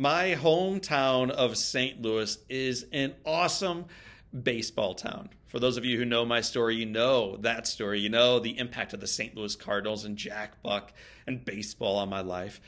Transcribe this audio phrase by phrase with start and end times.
[0.00, 2.00] My hometown of St.
[2.00, 3.86] Louis is an awesome
[4.44, 5.30] baseball town.
[5.48, 7.98] For those of you who know my story, you know that story.
[7.98, 9.34] You know the impact of the St.
[9.34, 10.92] Louis Cardinals and Jack Buck
[11.26, 12.60] and baseball on my life.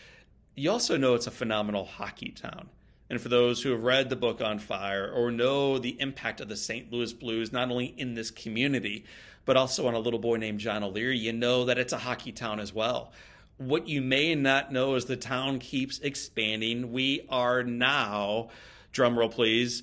[0.56, 2.69] You also know it's a phenomenal hockey town.
[3.08, 6.49] And for those who have read the book On Fire or know the impact of
[6.49, 6.93] the St.
[6.93, 9.05] Louis Blues, not only in this community,
[9.45, 12.33] but also on a little boy named John O'Leary, you know that it's a hockey
[12.33, 13.12] town as well.
[13.61, 16.92] What you may not know is the town keeps expanding.
[16.92, 18.48] We are now,
[18.90, 19.82] drumroll please,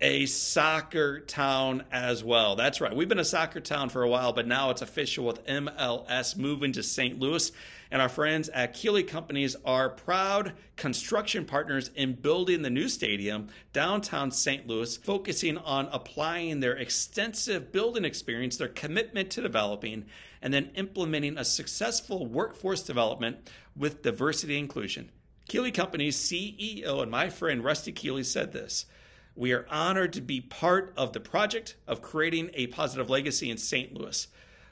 [0.00, 2.56] a soccer town as well.
[2.56, 2.96] That's right.
[2.96, 6.72] We've been a soccer town for a while, but now it's official with MLS moving
[6.72, 7.20] to St.
[7.20, 7.52] Louis.
[7.92, 13.50] And our friends at Keeley Companies are proud construction partners in building the new stadium
[13.72, 14.66] downtown St.
[14.66, 20.06] Louis, focusing on applying their extensive building experience, their commitment to developing,
[20.42, 25.10] and then implementing a successful workforce development with diversity inclusion.
[25.48, 28.86] Keeley Companies CEO and my friend Rusty Keeley said this.
[29.34, 33.56] We are honored to be part of the project of creating a positive legacy in
[33.56, 33.94] St.
[33.94, 34.26] Louis.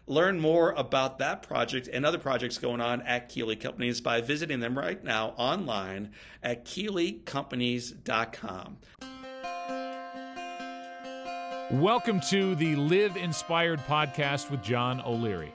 [0.06, 4.59] Learn more about that project and other projects going on at Keeley Companies by visiting
[4.61, 6.11] them right now online
[6.42, 8.77] at KeeleyCompanies.com.
[11.72, 15.55] Welcome to the Live Inspired podcast with John O'Leary.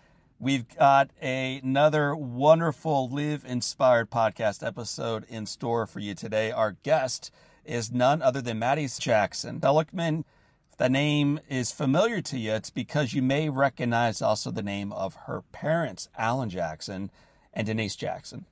[0.41, 6.49] We've got a, another wonderful Live Inspired podcast episode in store for you today.
[6.49, 7.29] Our guest
[7.63, 9.61] is none other than Maddie Jackson.
[9.61, 10.25] Seligman,
[10.71, 14.91] if the name is familiar to you, it's because you may recognize also the name
[14.93, 17.11] of her parents, Alan Jackson
[17.53, 18.45] and Denise Jackson.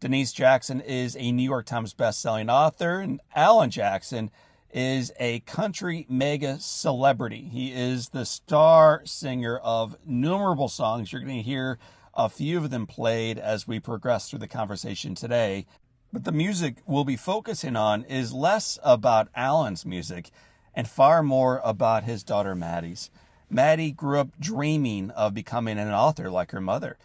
[0.00, 4.32] Denise Jackson is a New York Times bestselling author, and Alan Jackson
[4.72, 7.48] is a country mega celebrity.
[7.50, 11.12] He is the star singer of numerable songs.
[11.12, 11.78] You're going to hear
[12.14, 15.66] a few of them played as we progress through the conversation today.
[16.12, 20.30] But the music we'll be focusing on is less about Alan's music
[20.74, 23.10] and far more about his daughter Maddie's.
[23.48, 26.98] Maddie grew up dreaming of becoming an author like her mother.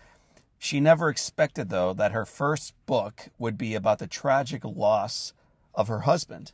[0.57, 5.33] She never expected, though, that her first book would be about the tragic loss
[5.73, 6.53] of her husband.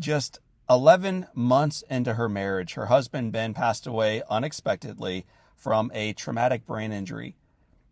[0.00, 5.24] Just 11 months into her marriage, her husband Ben passed away unexpectedly
[5.54, 7.36] from a traumatic brain injury.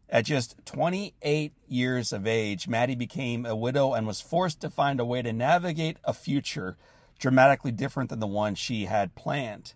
[0.08, 5.00] At just 28 years of age, Maddie became a widow and was forced to find
[5.00, 6.76] a way to navigate a future
[7.18, 9.74] dramatically different than the one she had planned.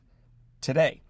[0.60, 1.02] Today,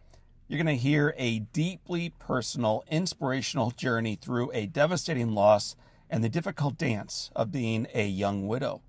[0.46, 5.74] you're going to hear a deeply personal, inspirational journey through a devastating loss
[6.08, 8.82] and the difficult dance of being a young widow.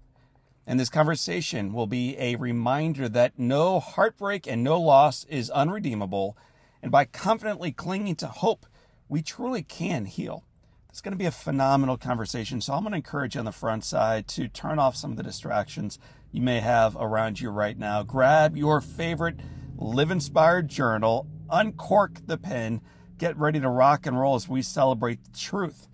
[0.70, 6.38] And this conversation will be a reminder that no heartbreak and no loss is unredeemable.
[6.84, 8.66] And by confidently clinging to hope,
[9.08, 10.44] we truly can heal.
[10.90, 12.60] It's going to be a phenomenal conversation.
[12.60, 15.18] So I'm going to encourage you on the front side to turn off some of
[15.18, 16.00] the distractions
[16.34, 18.04] you may have around you right now.
[18.04, 19.40] Grab your favorite
[19.78, 22.82] Live Inspired journal, uncork the pen,
[23.18, 25.88] get ready to rock and roll as we celebrate the truth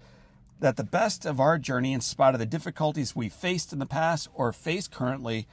[0.64, 3.86] that the best of our journey, in spite of the difficulties we faced in the
[3.86, 5.46] past or face currently,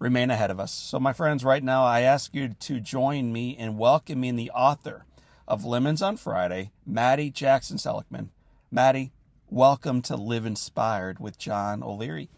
[0.00, 0.72] remain ahead of us.
[0.72, 5.06] So, my friends, right now, I ask you to join me in welcoming the author
[5.46, 8.30] of Lemons on Friday, Maddie Jackson Seligman.
[8.68, 9.12] Maddie,
[9.48, 12.28] welcome to Live Inspired with John O'Leary.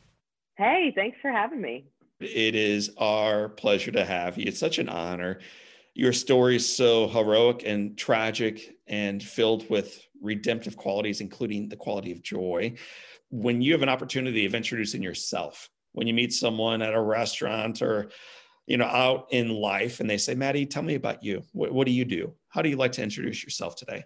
[0.59, 1.87] Hey, thanks for having me.
[2.21, 4.45] It is our pleasure to have you.
[4.49, 5.39] It's such an honor.
[5.95, 12.13] Your story is so heroic and tragic and filled with redemptive qualities, including the quality
[12.13, 12.75] of joy.
[13.31, 17.83] When you have an opportunity of introducing yourself, when you meet someone at a restaurant
[17.83, 18.11] or
[18.67, 21.87] you know out in life and they say maddie tell me about you what, what
[21.87, 24.05] do you do how do you like to introduce yourself today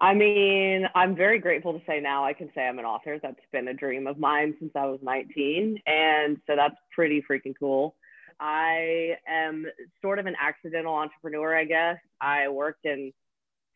[0.00, 3.20] I mean, I'm very grateful to say now I can say I'm an author.
[3.22, 5.78] That's been a dream of mine since I was 19.
[5.86, 7.94] And so that's pretty freaking cool.
[8.40, 9.64] I am
[10.00, 11.98] sort of an accidental entrepreneur, I guess.
[12.20, 13.12] I worked in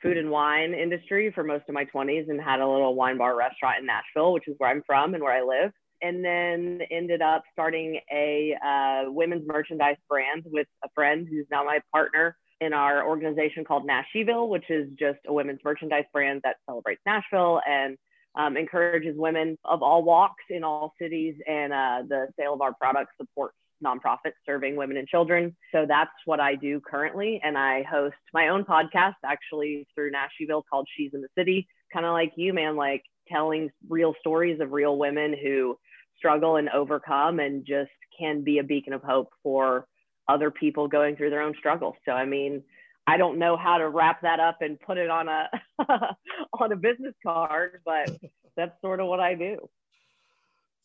[0.07, 3.37] food and wine industry for most of my 20s and had a little wine bar
[3.37, 5.73] restaurant in Nashville, which is where I'm from and where I live.
[6.01, 11.65] And then ended up starting a uh, women's merchandise brand with a friend who's now
[11.65, 16.57] my partner in our organization called Nashville, which is just a women's merchandise brand that
[16.67, 17.97] celebrates Nashville and
[18.37, 21.35] um, encourages women of all walks in all cities.
[21.49, 25.57] And uh, the sale of our products supports nonprofit serving women and children.
[25.73, 27.41] So that's what I do currently.
[27.43, 32.07] And I host my own podcast actually through Nashville called She's in the City, kind
[32.07, 35.79] of like you, man, like telling real stories of real women who
[36.17, 39.87] struggle and overcome and just can be a beacon of hope for
[40.29, 41.95] other people going through their own struggles.
[42.05, 42.63] So, I mean,
[43.07, 45.49] I don't know how to wrap that up and put it on a
[46.61, 48.11] on a business card, but
[48.57, 49.69] that's sort of what I do.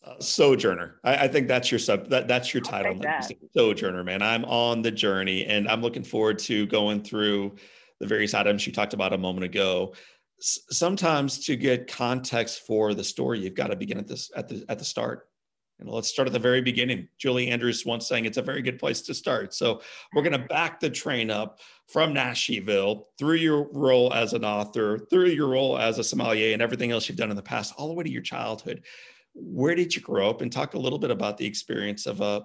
[0.04, 1.00] Uh, sojourner.
[1.04, 2.10] I, I, think that's your sub.
[2.10, 2.96] That, that's your title.
[2.96, 3.30] That.
[3.56, 4.24] Sojourner, man.
[4.24, 7.56] I'm on the journey, and I'm looking forward to going through
[8.00, 9.94] the various items you talked about a moment ago.
[10.40, 14.48] S- sometimes to get context for the story, you've got to begin at this at
[14.48, 15.28] the at the start.
[15.80, 17.08] And let's start at the very beginning.
[17.20, 19.54] Julie Andrews once saying it's a very good place to start.
[19.54, 19.82] So
[20.14, 25.00] we're going to back the train up from Nashville through your role as an author,
[25.12, 27.88] through your role as a sommelier, and everything else you've done in the past, all
[27.88, 28.84] the way to your childhood.
[29.34, 30.42] Where did you grow up?
[30.42, 32.42] And talk a little bit about the experience of a uh,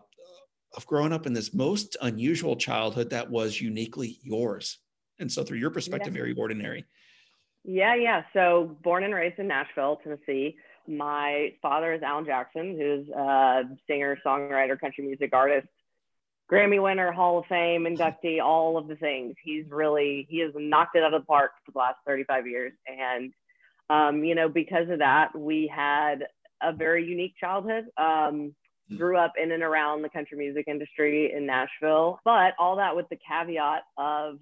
[0.76, 4.78] of growing up in this most unusual childhood that was uniquely yours.
[5.18, 6.20] And so, through your perspective, yeah.
[6.20, 6.84] very ordinary.
[7.64, 8.24] Yeah, yeah.
[8.34, 10.56] So, born and raised in Nashville, Tennessee
[10.88, 15.68] my father is Alan Jackson, who's a singer, songwriter, country music artist,
[16.50, 19.34] Grammy winner, Hall of Fame inductee, all of the things.
[19.42, 22.72] He's really he has knocked it out of the park for the last 35 years,
[22.86, 23.32] and
[23.90, 26.26] um, you know because of that, we had
[26.66, 27.84] a very unique childhood.
[27.96, 28.54] Um,
[28.88, 28.96] hmm.
[28.96, 33.08] grew up in and around the country music industry in Nashville, but all that with
[33.08, 34.38] the caveat of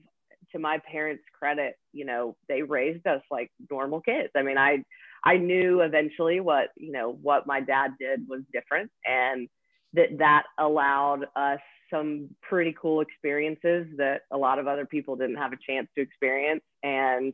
[0.52, 4.30] to my parents' credit, you know, they raised us like normal kids.
[4.36, 4.84] I mean, I
[5.24, 9.48] I knew eventually what, you know, what my dad did was different and
[9.94, 11.60] that that allowed us
[11.90, 16.02] some pretty cool experiences that a lot of other people didn't have a chance to
[16.02, 16.62] experience.
[16.82, 17.32] And,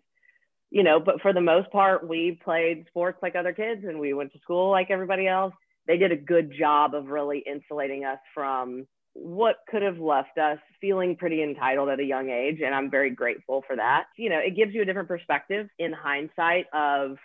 [0.70, 4.12] you know, but for the most part, we played sports like other kids and we
[4.14, 5.52] went to school like everybody else.
[5.87, 10.58] They did a good job of really insulating us from what could have left us
[10.81, 12.61] feeling pretty entitled at a young age.
[12.64, 14.05] And I'm very grateful for that.
[14.17, 17.17] You know, it gives you a different perspective in hindsight of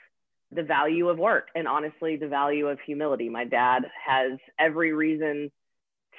[0.51, 3.30] the value of work and honestly the value of humility.
[3.30, 5.51] My dad has every reason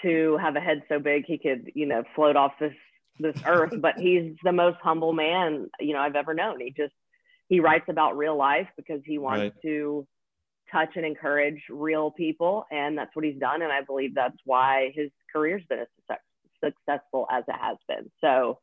[0.03, 2.75] to have a head so big he could, you know, float off this
[3.19, 6.61] this earth, but he's the most humble man, you know, I've ever known.
[6.61, 6.93] He just
[7.49, 9.63] he writes about real life because he wants right.
[9.63, 10.07] to
[10.73, 14.93] touch and encourage real people and that's what he's done and I believe that's why
[14.95, 15.87] his career's been as
[16.63, 18.11] successful as it has been.
[18.21, 18.59] So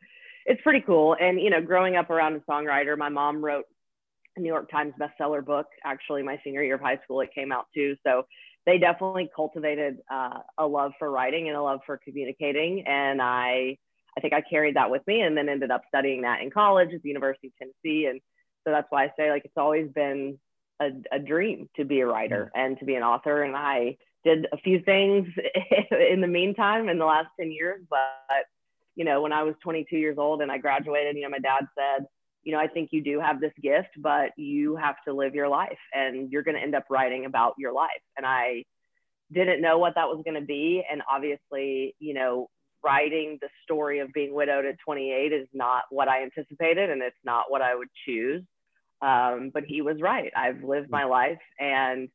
[0.46, 1.16] it's pretty cool.
[1.20, 3.66] And you know, growing up around a songwriter, my mom wrote
[4.36, 5.68] a New York Times bestseller book.
[5.86, 7.96] Actually, my senior year of high school, it came out too.
[8.06, 8.24] So
[8.66, 12.86] they definitely cultivated uh, a love for writing and a love for communicating.
[12.88, 13.78] And I,
[14.18, 16.90] I think I carried that with me, and then ended up studying that in college
[16.94, 18.06] at the University of Tennessee.
[18.06, 18.22] And
[18.66, 20.40] so that's why I say like it's always been
[20.80, 22.66] a, a dream to be a writer mm-hmm.
[22.66, 23.44] and to be an author.
[23.44, 25.28] And I did a few things
[26.12, 28.00] in the meantime in the last 10 years, but
[28.96, 31.68] you know, when I was 22 years old and I graduated, you know, my dad
[31.76, 32.06] said,
[32.44, 35.48] you know, I think you do have this gift, but you have to live your
[35.48, 37.90] life and you're going to end up writing about your life.
[38.18, 38.66] And I
[39.32, 40.84] didn't know what that was going to be.
[40.90, 42.50] And obviously, you know,
[42.84, 47.16] writing the story of being widowed at 28 is not what I anticipated and it's
[47.24, 48.44] not what I would choose.
[49.04, 50.32] Um, but he was right.
[50.36, 52.08] I've lived my life and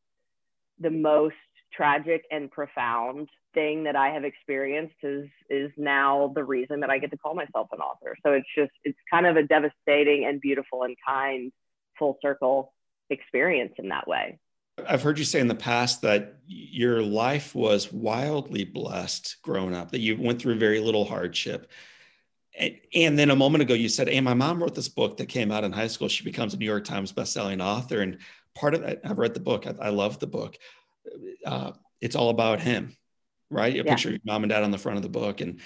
[0.81, 1.35] the most
[1.71, 6.99] tragic and profound thing that I have experienced is is now the reason that I
[6.99, 8.17] get to call myself an author.
[8.25, 11.53] So it's just it's kind of a devastating and beautiful and kind
[11.99, 12.73] full circle
[13.11, 14.39] experience in that way.
[14.87, 19.91] I've heard you say in the past that your life was wildly blessed growing up,
[19.91, 21.71] that you went through very little hardship.
[22.95, 25.53] And, then a moment ago, you said, Hey, my mom wrote this book that came
[25.53, 26.09] out in high school.
[26.09, 28.01] She becomes a New York Times bestselling author.
[28.01, 28.19] And
[28.55, 30.59] part of that, I've read the book, I, I love the book.
[31.47, 32.97] Uh, it's all about him
[33.51, 33.75] right?
[33.75, 33.83] a yeah.
[33.83, 35.41] picture your mom and dad on the front of the book.
[35.41, 35.61] And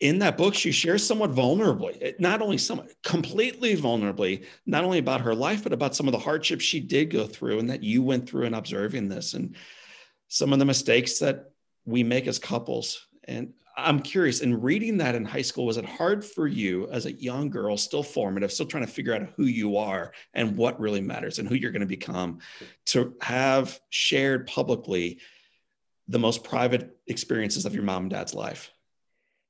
[0.00, 5.20] in that book, she shares somewhat vulnerably, not only somewhat completely vulnerably, not only about
[5.22, 8.02] her life, but about some of the hardships she did go through and that you
[8.02, 9.56] went through in observing this and
[10.28, 11.50] some of the mistakes that
[11.84, 13.06] we make as couples.
[13.24, 17.06] And I'm curious, in reading that in high school, was it hard for you as
[17.06, 20.80] a young girl, still formative, still trying to figure out who you are and what
[20.80, 22.40] really matters and who you're going to become,
[22.86, 25.20] to have shared publicly
[26.08, 28.72] the most private experiences of your mom and dad's life?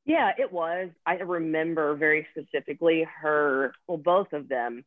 [0.05, 0.91] Yeah, it was.
[1.07, 4.85] I remember very specifically her, well, both of them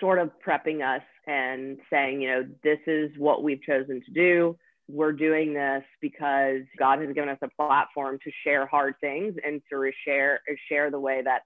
[0.00, 4.56] sort of prepping us and saying, you know, this is what we've chosen to do.
[4.88, 9.60] We're doing this because God has given us a platform to share hard things and
[9.70, 11.42] to share share the way that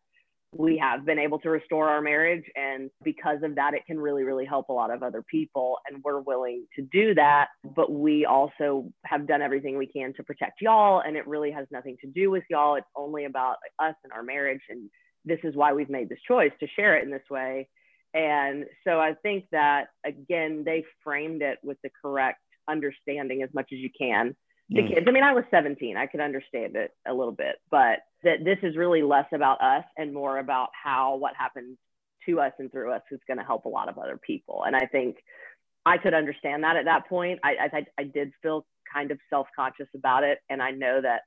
[0.54, 2.44] we have been able to restore our marriage.
[2.54, 5.78] And because of that, it can really, really help a lot of other people.
[5.88, 7.49] And we're willing to do that.
[7.75, 11.00] But we also have done everything we can to protect y'all.
[11.00, 12.75] And it really has nothing to do with y'all.
[12.75, 14.61] It's only about us and our marriage.
[14.68, 14.90] And
[15.25, 17.68] this is why we've made this choice to share it in this way.
[18.12, 23.71] And so I think that, again, they framed it with the correct understanding as much
[23.73, 24.35] as you can
[24.75, 24.88] to mm.
[24.88, 25.07] kids.
[25.07, 28.59] I mean, I was 17, I could understand it a little bit, but that this
[28.62, 31.76] is really less about us and more about how what happens
[32.26, 34.64] to us and through us is going to help a lot of other people.
[34.64, 35.16] And I think
[35.85, 37.40] I could understand that at that point.
[37.42, 40.38] I, I, I did feel kind of self conscious about it.
[40.49, 41.23] And I know that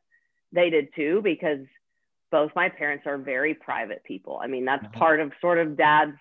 [0.51, 1.59] they did too, because
[2.31, 4.39] both my parents are very private people.
[4.41, 4.99] I mean, that's mm-hmm.
[4.99, 6.17] part of sort of dad's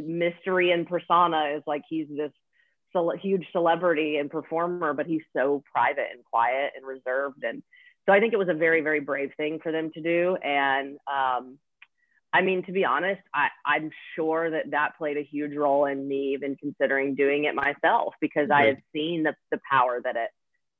[0.00, 2.32] mystery and persona is like he's this
[3.20, 7.42] huge celebrity and performer, but he's so private and quiet and reserved.
[7.42, 7.62] And
[8.06, 10.36] so I think it was a very, very brave thing for them to do.
[10.36, 11.58] And um,
[12.32, 16.06] I mean, to be honest, I, I'm sure that that played a huge role in
[16.06, 18.64] me even considering doing it myself because right.
[18.64, 20.30] I had seen the, the power that it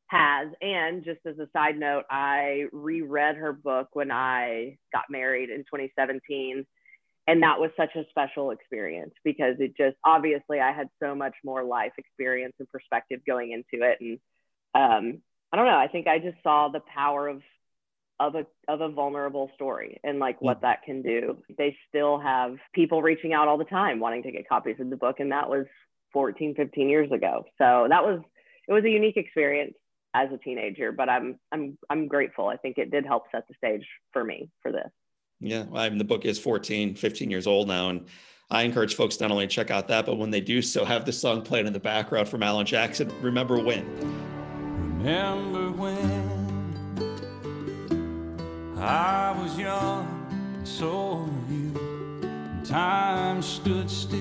[0.08, 0.48] has.
[0.60, 5.60] And just as a side note, I reread her book when I got married in
[5.60, 6.66] 2017
[7.26, 11.34] and that was such a special experience because it just obviously I had so much
[11.44, 14.18] more life experience and perspective going into it, and
[14.74, 15.78] um, I don't know.
[15.78, 17.42] I think I just saw the power of
[18.18, 21.42] of a of a vulnerable story and like what that can do.
[21.58, 24.96] They still have people reaching out all the time wanting to get copies of the
[24.96, 25.66] book, and that was
[26.12, 27.44] 14, 15 years ago.
[27.58, 28.20] So that was
[28.68, 29.74] it was a unique experience
[30.14, 32.48] as a teenager, but I'm I'm I'm grateful.
[32.48, 34.90] I think it did help set the stage for me for this.
[35.40, 37.90] Yeah, I mean, the book is 14, 15 years old now.
[37.90, 38.06] And
[38.50, 41.12] I encourage folks not only check out that, but when they do so, have the
[41.12, 43.84] song playing in the background from Alan Jackson, Remember When.
[44.98, 46.36] Remember when
[48.78, 51.72] I was young, so were you,
[52.22, 54.18] and time stood still.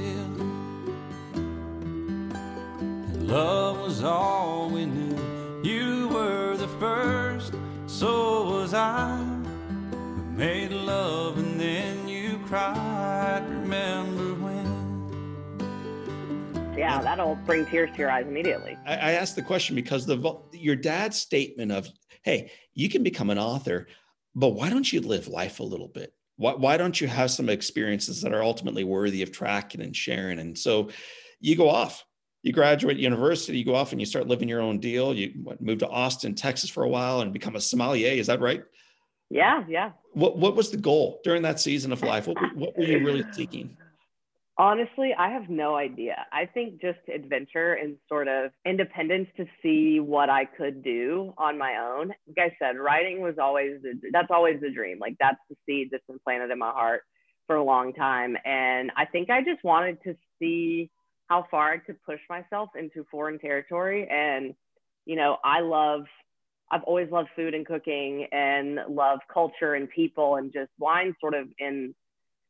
[3.16, 5.62] And love was all we knew.
[5.64, 7.54] You were the first,
[7.88, 9.35] so was I
[10.36, 13.44] made love and then you cried.
[13.50, 14.66] Remember when?
[16.78, 18.78] Yeah, that'll bring tears to your eyes immediately.
[18.86, 21.88] I, I asked the question because the your dad's statement of,
[22.24, 23.88] "Hey, you can become an author,
[24.36, 26.14] but why don't you live life a little bit?
[26.36, 30.40] Why, why don't you have some experiences that are ultimately worthy of tracking and sharing?"
[30.40, 30.90] And so,
[31.40, 32.04] you go off
[32.44, 35.16] you graduate university, you go off and you start living your own deal.
[35.16, 38.12] You what, move to Austin, Texas for a while and become a sommelier.
[38.12, 38.64] Is that right?
[39.32, 39.94] Yeah, yeah.
[40.16, 42.26] What What was the goal during that season of life?
[42.28, 43.78] What What were you really seeking?
[44.58, 46.26] Honestly, I have no idea.
[46.32, 51.58] I think just adventure and sort of independence to see what I could do on
[51.58, 52.14] my own.
[52.28, 53.82] Like I said, writing was always
[54.14, 54.98] that's always the dream.
[55.00, 57.02] Like that's the seed that's been planted in my heart
[57.48, 58.38] for a long time.
[58.46, 60.90] And I think I just wanted to see
[61.28, 64.08] how far I could push myself into foreign territory.
[64.10, 64.54] And
[65.06, 66.06] you know, I love
[66.72, 71.34] I've always loved food and cooking and love culture and people and just wine sort
[71.34, 71.94] of in,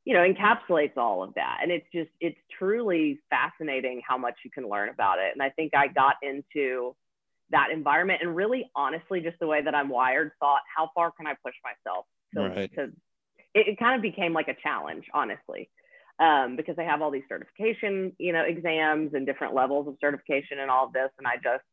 [0.05, 1.59] you know, encapsulates all of that.
[1.61, 5.31] And it's just, it's truly fascinating how much you can learn about it.
[5.33, 6.95] And I think I got into
[7.51, 11.27] that environment and really honestly, just the way that I'm wired, thought, how far can
[11.27, 12.05] I push myself?
[12.33, 12.73] So, right.
[12.75, 12.83] to,
[13.53, 15.69] it, it kind of became like a challenge, honestly.
[16.17, 20.59] Um, because they have all these certification, you know, exams and different levels of certification
[20.59, 21.09] and all of this.
[21.17, 21.65] And I just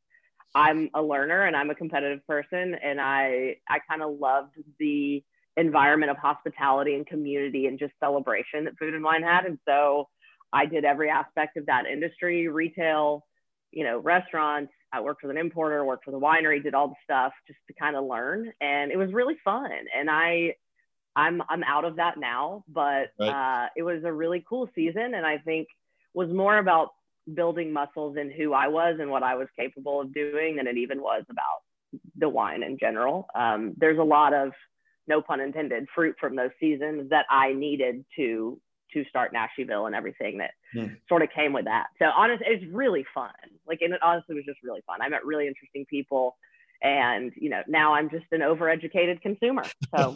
[0.54, 5.22] I'm a learner and I'm a competitive person and I I kind of loved the
[5.56, 9.44] environment of hospitality and community and just celebration that food and wine had.
[9.44, 10.08] And so
[10.52, 13.26] I did every aspect of that industry retail
[13.70, 16.94] you know restaurants I worked with an importer worked with a winery did all the
[17.04, 18.52] stuff just to kind of learn.
[18.60, 19.70] And it was really fun.
[19.96, 20.56] And I
[21.16, 23.64] I'm I'm out of that now but right.
[23.64, 25.68] uh, it was a really cool season and I think
[26.14, 26.90] was more about
[27.32, 30.76] building muscles in who I was and what I was capable of doing than it
[30.76, 31.62] even was about
[32.16, 33.28] the wine in general.
[33.34, 34.52] Um, there's a lot of,
[35.06, 38.60] no pun intended, fruit from those seasons that I needed to
[38.92, 40.88] to start Nashville and everything that hmm.
[41.08, 41.86] sort of came with that.
[41.98, 43.30] So honestly, it's really fun.
[43.66, 45.00] Like, and it honestly was just really fun.
[45.00, 46.36] I met really interesting people
[46.82, 49.62] and you know now i'm just an overeducated consumer
[49.94, 50.14] so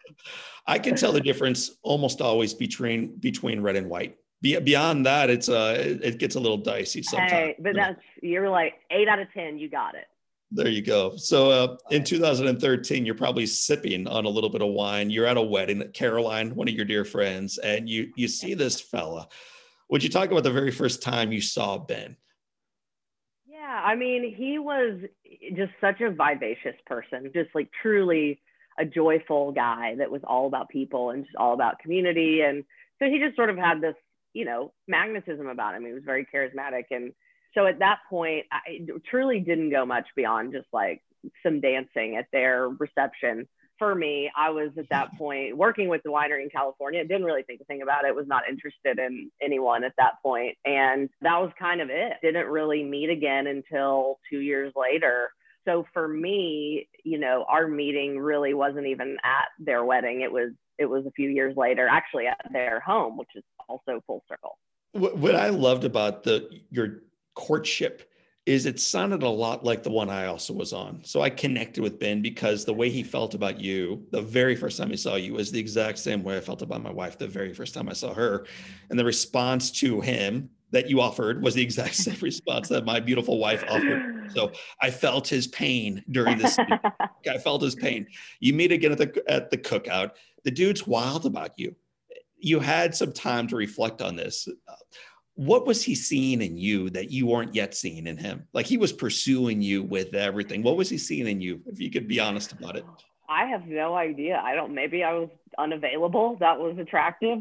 [0.66, 5.48] i can tell the difference almost always between between red and white beyond that, it's
[5.48, 7.32] uh, it gets a little dicey sometimes.
[7.32, 9.58] Hey, but that's you're like eight out of ten.
[9.58, 10.06] You got it.
[10.50, 11.14] There you go.
[11.16, 15.10] So uh, in 2013, you're probably sipping on a little bit of wine.
[15.10, 18.80] You're at a wedding Caroline, one of your dear friends, and you you see this
[18.80, 19.28] fella.
[19.90, 22.16] Would you talk about the very first time you saw Ben?
[23.46, 25.00] Yeah, I mean, he was
[25.54, 28.40] just such a vivacious person, just like truly
[28.78, 32.40] a joyful guy that was all about people and just all about community.
[32.42, 32.64] And
[32.98, 33.94] so he just sort of had this,
[34.32, 35.84] you know, magnetism about him.
[35.84, 36.84] He was very charismatic.
[36.90, 37.12] And
[37.54, 38.80] so at that point, I
[39.10, 41.02] truly didn't go much beyond just like
[41.42, 43.48] some dancing at their reception.
[43.78, 47.04] For me, I was at that point working with the winery in California.
[47.04, 48.14] Didn't really think a thing about it.
[48.14, 52.14] Was not interested in anyone at that point, and that was kind of it.
[52.22, 55.30] Didn't really meet again until two years later
[55.68, 60.22] so for me, you know, our meeting really wasn't even at their wedding.
[60.22, 64.00] It was it was a few years later, actually at their home, which is also
[64.06, 64.56] full circle.
[64.92, 67.02] What I loved about the your
[67.34, 68.10] courtship
[68.46, 71.00] is it sounded a lot like the one I also was on.
[71.04, 74.78] So I connected with Ben because the way he felt about you the very first
[74.78, 77.28] time he saw you was the exact same way I felt about my wife the
[77.28, 78.46] very first time I saw her.
[78.88, 83.00] And the response to him that you offered was the exact same response that my
[83.00, 84.17] beautiful wife offered.
[84.34, 86.58] So I felt his pain during this.
[87.28, 88.06] I felt his pain.
[88.40, 90.12] You meet again at the at the cookout.
[90.44, 91.74] The dude's wild about you.
[92.38, 94.48] You had some time to reflect on this.
[95.34, 98.46] What was he seeing in you that you weren't yet seeing in him?
[98.52, 100.62] Like he was pursuing you with everything.
[100.62, 101.60] What was he seeing in you?
[101.66, 102.84] If you could be honest about it.
[103.28, 104.40] I have no idea.
[104.42, 104.74] I don't.
[104.74, 106.36] Maybe I was unavailable.
[106.40, 107.40] That was attractive.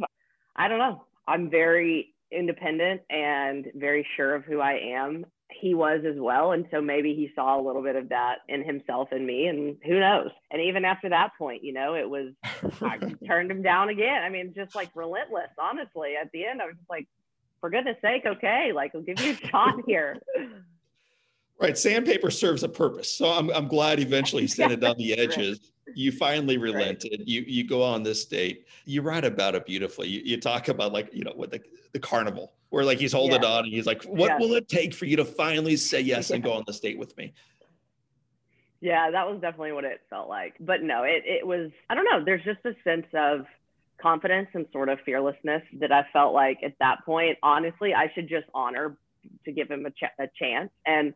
[0.56, 1.06] I don't know.
[1.28, 5.26] I'm very independent and very sure of who I am.
[5.50, 6.52] He was as well.
[6.52, 9.78] And so maybe he saw a little bit of that in himself and me, and
[9.86, 10.30] who knows?
[10.52, 12.34] And even after that point, you know, it was,
[12.82, 14.24] I turned him down again.
[14.24, 16.14] I mean, just like relentless, honestly.
[16.22, 17.08] At the end, I was just like,
[17.62, 20.18] for goodness sake, okay, like I'll give you a shot here.
[21.60, 21.78] Right.
[21.78, 23.12] Sandpaper serves a purpose.
[23.12, 27.28] So I'm, I'm glad eventually he sanded down the edges you finally relented right.
[27.28, 30.92] you you go on this date you write about it beautifully you, you talk about
[30.92, 31.62] like you know what the,
[31.94, 33.50] the carnival where like he's holding yeah.
[33.50, 34.38] on and he's like what yeah.
[34.38, 37.16] will it take for you to finally say yes and go on this date with
[37.18, 37.34] me
[38.82, 42.06] yeah that was definitely what it felt like but no it, it was i don't
[42.06, 43.46] know there's just a sense of
[44.02, 48.30] confidence and sort of fearlessness that i felt like at that point honestly i should
[48.30, 48.98] just honor
[49.44, 51.14] to give him a, ch- a chance and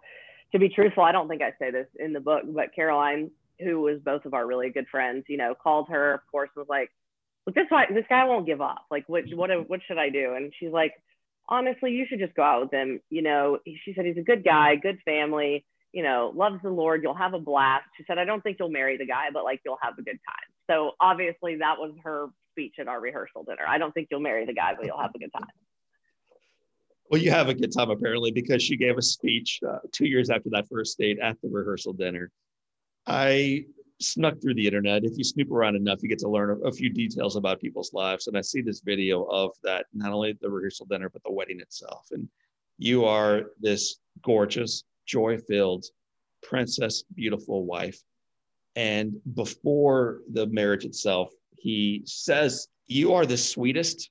[0.51, 3.29] to be truthful i don't think i say this in the book but caroline
[3.61, 6.67] who was both of our really good friends, you know, called her, of course, was
[6.69, 6.89] like,
[7.45, 8.85] look, this guy, this guy won't give up.
[8.89, 10.33] Like, what, what, what should I do?
[10.35, 10.93] And she's like,
[11.51, 13.01] honestly, you should just go out with him.
[13.09, 17.03] You know, she said, he's a good guy, good family, you know, loves the Lord.
[17.03, 17.83] You'll have a blast.
[17.97, 20.19] She said, I don't think you'll marry the guy, but like, you'll have a good
[20.27, 20.47] time.
[20.69, 23.65] So obviously that was her speech at our rehearsal dinner.
[23.67, 25.47] I don't think you'll marry the guy, but you'll have a good time.
[27.09, 30.29] Well, you have a good time apparently because she gave a speech uh, two years
[30.29, 32.31] after that first date at the rehearsal dinner.
[33.05, 33.65] I
[34.01, 35.03] snuck through the internet.
[35.03, 37.93] If you snoop around enough, you get to learn a, a, few details about people's
[37.93, 38.27] lives.
[38.27, 41.59] And I see this video of that, not only the rehearsal dinner, but the wedding
[41.59, 42.07] itself.
[42.11, 42.27] And
[42.77, 45.85] you are this gorgeous, joy filled,
[46.41, 47.99] princess, beautiful wife.
[48.75, 54.09] And before the marriage itself, he says, You are the sweetest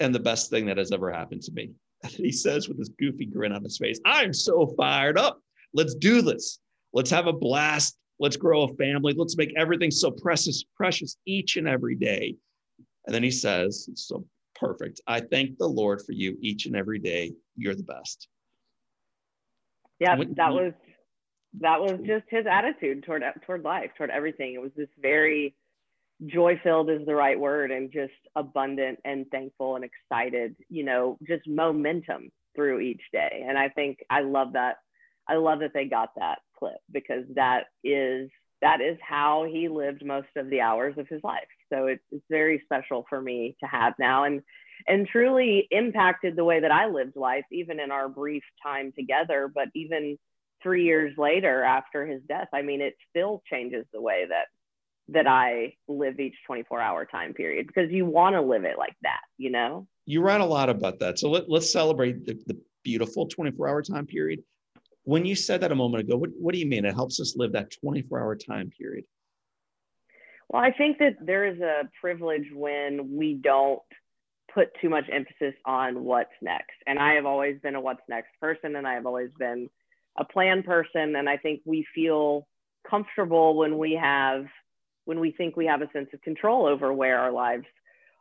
[0.00, 1.70] and the best thing that has ever happened to me.
[2.04, 5.40] And he says with this goofy grin on his face, I'm so fired up.
[5.72, 6.58] Let's do this.
[6.92, 9.14] Let's have a blast Let's grow a family.
[9.16, 12.36] Let's make everything so precious, precious each and every day.
[13.06, 15.00] And then he says, so perfect.
[15.06, 17.32] I thank the Lord for you each and every day.
[17.56, 18.28] You're the best.
[19.98, 20.72] Yeah, that was
[21.60, 24.54] that was just his attitude toward toward life, toward everything.
[24.54, 25.54] It was this very
[26.26, 31.18] joy filled is the right word and just abundant and thankful and excited, you know,
[31.26, 33.44] just momentum through each day.
[33.46, 34.76] And I think I love that.
[35.28, 40.04] I love that they got that clip because that is that is how he lived
[40.04, 41.48] most of the hours of his life.
[41.72, 44.42] So it's, it's very special for me to have now and
[44.86, 49.50] and truly impacted the way that I lived life, even in our brief time together.
[49.52, 50.18] But even
[50.62, 54.46] three years later after his death, I mean, it still changes the way that
[55.08, 58.96] that I live each 24 hour time period because you want to live it like
[59.02, 59.88] that, you know?
[60.06, 61.18] You write a lot about that.
[61.18, 64.42] So let, let's celebrate the, the beautiful 24 hour time period.
[65.04, 66.84] When you said that a moment ago, what, what do you mean?
[66.84, 69.04] It helps us live that 24 hour time period.
[70.48, 73.80] Well, I think that there is a privilege when we don't
[74.54, 76.76] put too much emphasis on what's next.
[76.86, 79.68] And I have always been a what's next person, and I have always been
[80.18, 81.16] a plan person.
[81.16, 82.46] And I think we feel
[82.88, 84.44] comfortable when we have,
[85.04, 87.66] when we think we have a sense of control over where our lives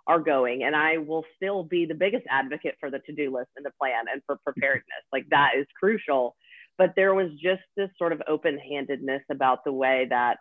[0.07, 0.63] are going.
[0.63, 3.71] And I will still be the biggest advocate for the to do list and the
[3.79, 5.03] plan and for preparedness.
[5.11, 6.35] Like that is crucial
[6.81, 10.37] but there was just this sort of open handedness about the way that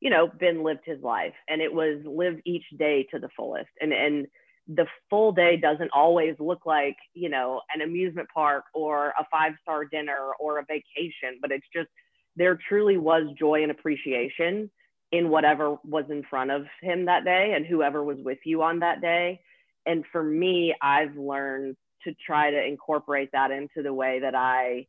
[0.00, 3.70] you know ben lived his life and it was live each day to the fullest
[3.80, 4.26] and and
[4.66, 9.52] the full day doesn't always look like you know an amusement park or a five
[9.62, 11.88] star dinner or a vacation but it's just
[12.34, 14.68] there truly was joy and appreciation
[15.12, 18.80] in whatever was in front of him that day and whoever was with you on
[18.80, 19.40] that day.
[19.86, 24.86] And for me, I've learned to try to incorporate that into the way that I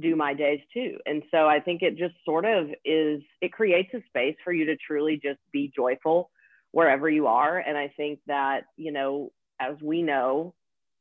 [0.00, 0.98] do my days too.
[1.06, 4.66] And so I think it just sort of is, it creates a space for you
[4.66, 6.30] to truly just be joyful
[6.72, 7.58] wherever you are.
[7.58, 10.54] And I think that, you know, as we know,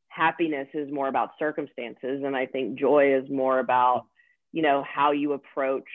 [0.10, 2.24] happiness is more about circumstances.
[2.26, 4.06] And I think joy is more about,
[4.52, 5.88] you know, how you approach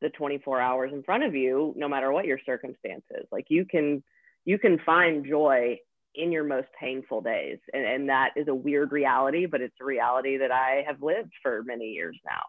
[0.00, 3.26] the 24 hours in front of you, no matter what your circumstances.
[3.32, 4.02] Like you can,
[4.44, 5.78] you can find joy
[6.14, 7.58] in your most painful days.
[7.72, 11.32] And, and that is a weird reality, but it's a reality that I have lived
[11.42, 12.40] for many years now.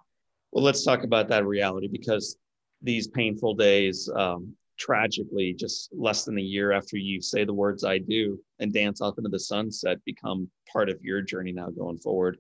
[0.52, 2.38] Well, let's talk about that reality because
[2.82, 7.84] these painful days, um, tragically, just less than a year after you say the words
[7.84, 11.98] I do and dance off into the sunset, become part of your journey now going
[11.98, 12.38] forward.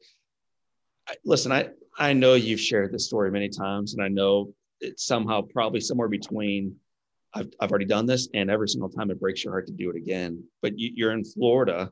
[1.08, 5.06] I, listen, I, I know you've shared this story many times, and I know it's
[5.06, 6.76] somehow probably somewhere between
[7.34, 9.90] I've, I've already done this and every single time it breaks your heart to do
[9.90, 10.44] it again.
[10.62, 11.92] But you, you're in florida.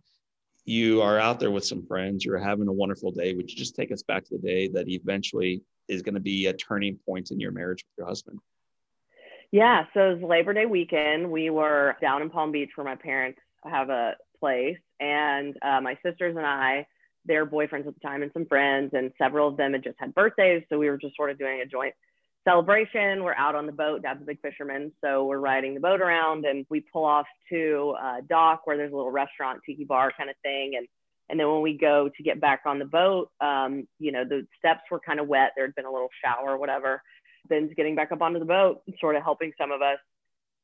[0.65, 2.25] You are out there with some friends.
[2.25, 3.33] You're having a wonderful day.
[3.33, 6.47] Would you just take us back to the day that eventually is going to be
[6.47, 8.39] a turning point in your marriage with your husband?
[9.51, 11.31] Yeah so it was labor day weekend.
[11.31, 15.97] We were down in palm beach where my parents have a place and uh, my
[16.03, 16.85] sisters and i
[17.25, 20.13] their boyfriends at the time and some friends and several of them had just had
[20.15, 21.93] birthdays so we were just sort of doing a joint
[22.47, 23.23] celebration.
[23.23, 24.03] We're out on the boat.
[24.03, 24.93] Dad's a big fisherman.
[25.03, 28.93] So we're riding the boat around and we pull off to a dock where there's
[28.93, 30.73] a little restaurant, tiki bar kind of thing.
[30.77, 30.87] And
[31.29, 34.47] and then when we go to get back on the boat, um, you know, the
[34.57, 35.51] steps were kind of wet.
[35.57, 37.01] There had been a little shower or whatever.
[37.49, 39.97] Ben's getting back up onto the boat, sort of helping some of us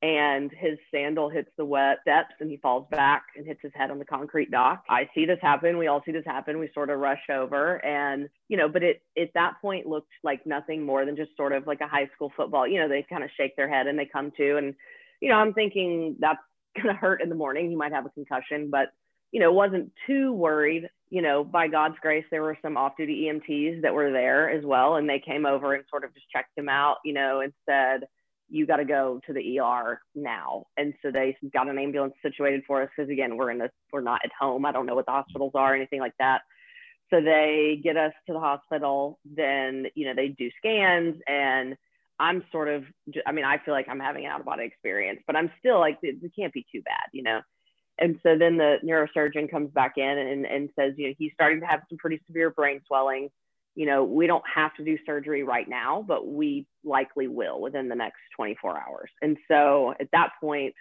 [0.03, 3.89] and his sandal hits the wet steps and he falls back and hits his head
[3.89, 4.83] on the concrete dock.
[4.89, 5.77] I see this happen.
[5.77, 6.59] We all see this happen.
[6.59, 10.45] We sort of rush over and, you know, but it at that point looked like
[10.45, 12.67] nothing more than just sort of like a high school football.
[12.67, 14.75] You know, they kind of shake their head and they come to and,
[15.21, 16.39] you know, I'm thinking that's
[16.75, 17.69] going to hurt in the morning.
[17.69, 18.89] He might have a concussion, but,
[19.31, 20.89] you know, wasn't too worried.
[21.11, 24.65] You know, by God's grace, there were some off duty EMTs that were there as
[24.65, 24.95] well.
[24.95, 28.07] And they came over and sort of just checked him out, you know, and said,
[28.49, 30.65] you got to go to the ER now.
[30.77, 34.01] And so they got an ambulance situated for us because again, we're in the we're
[34.01, 34.65] not at home.
[34.65, 36.41] I don't know what the hospitals are or anything like that.
[37.09, 39.19] So they get us to the hospital.
[39.25, 41.75] Then you know they do scans, and
[42.19, 42.83] I'm sort of
[43.25, 45.79] I mean I feel like I'm having an out of body experience, but I'm still
[45.79, 47.41] like it, it can't be too bad, you know.
[47.99, 51.59] And so then the neurosurgeon comes back in and, and says, you know, he's starting
[51.59, 53.29] to have some pretty severe brain swelling
[53.75, 57.89] you know, we don't have to do surgery right now, but we likely will within
[57.89, 59.09] the next 24 hours.
[59.21, 60.75] And so at that point,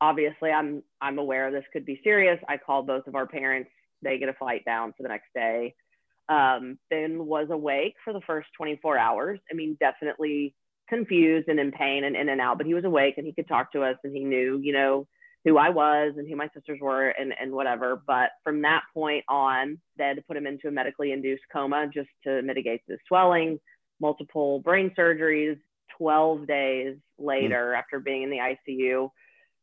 [0.00, 2.38] obviously I'm I'm aware this could be serious.
[2.48, 3.70] I call both of our parents.
[4.02, 5.74] They get a flight down for the next day.
[6.28, 9.40] Um, ben was awake for the first 24 hours.
[9.50, 10.54] I mean, definitely
[10.88, 13.48] confused and in pain and in and out, but he was awake and he could
[13.48, 15.06] talk to us and he knew, you know,
[15.46, 18.02] who I was and who my sisters were and, and whatever.
[18.04, 21.86] But from that point on, they had to put him into a medically induced coma
[21.94, 23.60] just to mitigate the swelling,
[24.00, 25.56] multiple brain surgeries,
[25.96, 27.78] 12 days later mm.
[27.78, 29.08] after being in the ICU.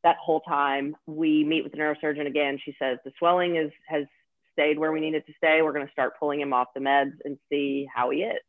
[0.04, 2.58] That whole time, we meet with the neurosurgeon again.
[2.64, 4.06] She says the swelling is has
[4.54, 5.62] stayed where we need it to stay.
[5.62, 8.40] We're going to start pulling him off the meds and see how he is.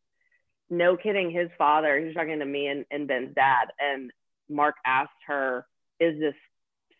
[0.70, 4.10] No kidding, his father, he was talking to me and, and Ben's dad, and
[4.48, 5.66] Mark asked her,
[6.00, 6.34] Is this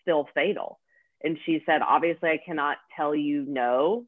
[0.05, 0.79] still fatal.
[1.23, 4.05] And she said, obviously, I cannot tell you no,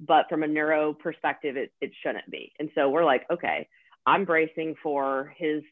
[0.00, 2.52] but from a neuro perspective, it, it shouldn't be.
[2.58, 3.68] And so we're like, okay,
[4.06, 5.62] I'm bracing for his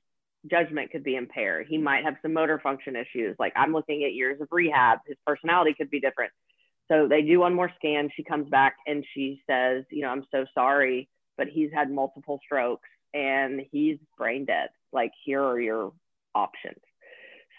[0.50, 1.66] judgment could be impaired.
[1.68, 3.36] He might have some motor function issues.
[3.38, 4.98] Like I'm looking at years of rehab.
[5.06, 6.32] His personality could be different.
[6.88, 8.08] So they do one more scan.
[8.14, 12.40] She comes back and she says, you know, I'm so sorry, but he's had multiple
[12.44, 14.68] strokes and he's brain dead.
[14.92, 15.92] Like, here are your
[16.34, 16.80] options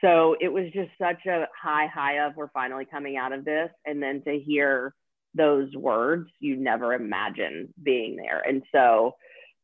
[0.02, 3.70] so it was just such a high high of we're finally coming out of this
[3.86, 4.94] and then to hear
[5.36, 8.42] those words you never imagine being there.
[8.42, 9.16] And so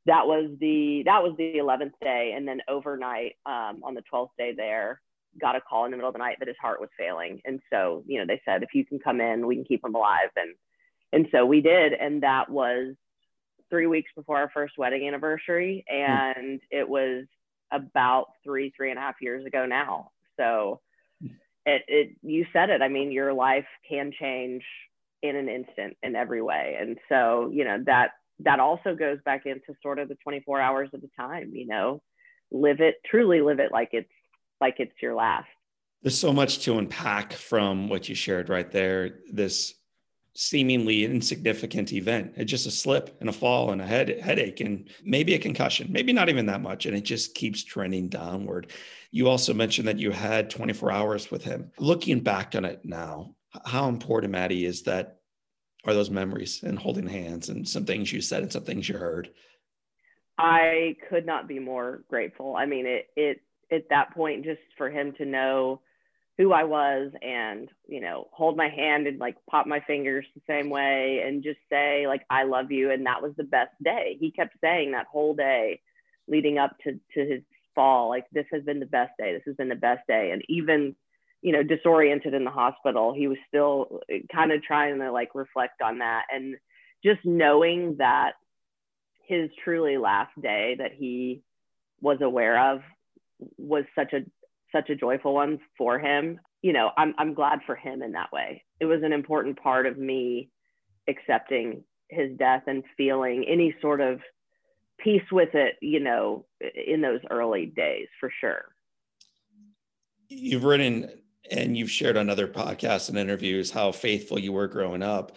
[0.05, 4.29] that was the that was the 11th day and then overnight um, on the 12th
[4.37, 5.01] day there
[5.39, 7.41] got a call in the middle of the night that his heart was failing.
[7.45, 9.95] And so you know they said if you can come in we can keep him
[9.95, 10.29] alive.
[10.35, 10.55] And
[11.13, 12.95] and so we did and that was
[13.69, 15.95] three weeks before our first wedding anniversary hmm.
[15.95, 17.25] and it was
[17.71, 20.81] about three three and a half years ago now so
[21.65, 22.81] it, it you said it.
[22.81, 24.63] I mean, your life can change
[25.21, 26.77] in an instant in every way.
[26.79, 30.89] And so, you know, that that also goes back into sort of the 24 hours
[30.93, 32.01] of the time, you know,
[32.51, 34.09] live it, truly live it like it's
[34.61, 35.47] like it's your last.
[36.01, 39.19] There's so much to unpack from what you shared right there.
[39.31, 39.73] This
[40.35, 42.33] seemingly insignificant event.
[42.35, 45.87] It's just a slip and a fall and a head headache and maybe a concussion,
[45.91, 46.85] maybe not even that much.
[46.85, 48.71] And it just keeps trending downward.
[49.11, 51.71] You also mentioned that you had 24 hours with him.
[51.79, 55.19] Looking back on it now, how important, Maddie, is that
[55.85, 58.97] are those memories and holding hands and some things you said and some things you
[58.97, 59.29] heard?
[60.37, 62.57] I could not be more grateful.
[62.57, 65.81] I mean, it it at that point, just for him to know
[66.37, 70.41] who I was and, you know, hold my hand and like pop my fingers the
[70.47, 72.91] same way and just say, like, I love you.
[72.91, 74.17] And that was the best day.
[74.19, 75.79] He kept saying that whole day
[76.27, 77.41] leading up to, to his
[77.73, 79.33] fall, like, this has been the best day.
[79.33, 80.31] This has been the best day.
[80.31, 80.95] And even,
[81.41, 85.35] you know, disoriented in the hospital, he was still eh, kind of trying to like
[85.35, 86.23] reflect on that.
[86.33, 86.57] And
[87.03, 88.33] just knowing that
[89.25, 91.41] his truly last day that he
[92.01, 92.81] was aware of
[93.57, 94.25] was such a
[94.71, 96.39] such a joyful one for him.
[96.61, 98.63] You know, I'm I'm glad for him in that way.
[98.79, 100.49] It was an important part of me
[101.07, 104.19] accepting his death and feeling any sort of
[104.99, 106.45] peace with it, you know,
[106.87, 108.65] in those early days for sure.
[110.29, 111.09] You've written
[111.51, 115.35] and you've shared on other podcasts and interviews how faithful you were growing up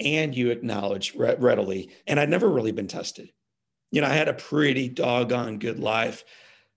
[0.00, 3.30] and you acknowledge readily and i'd never really been tested
[3.90, 6.24] you know i had a pretty doggone good life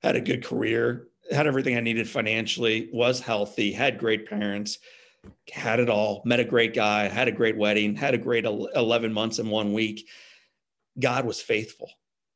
[0.04, 4.80] had a good career had everything I needed financially, was healthy, had great parents,
[5.52, 9.14] had it all, met a great guy, had a great wedding, had a great 11
[9.14, 10.08] months in one week.
[11.00, 11.90] God was faithful.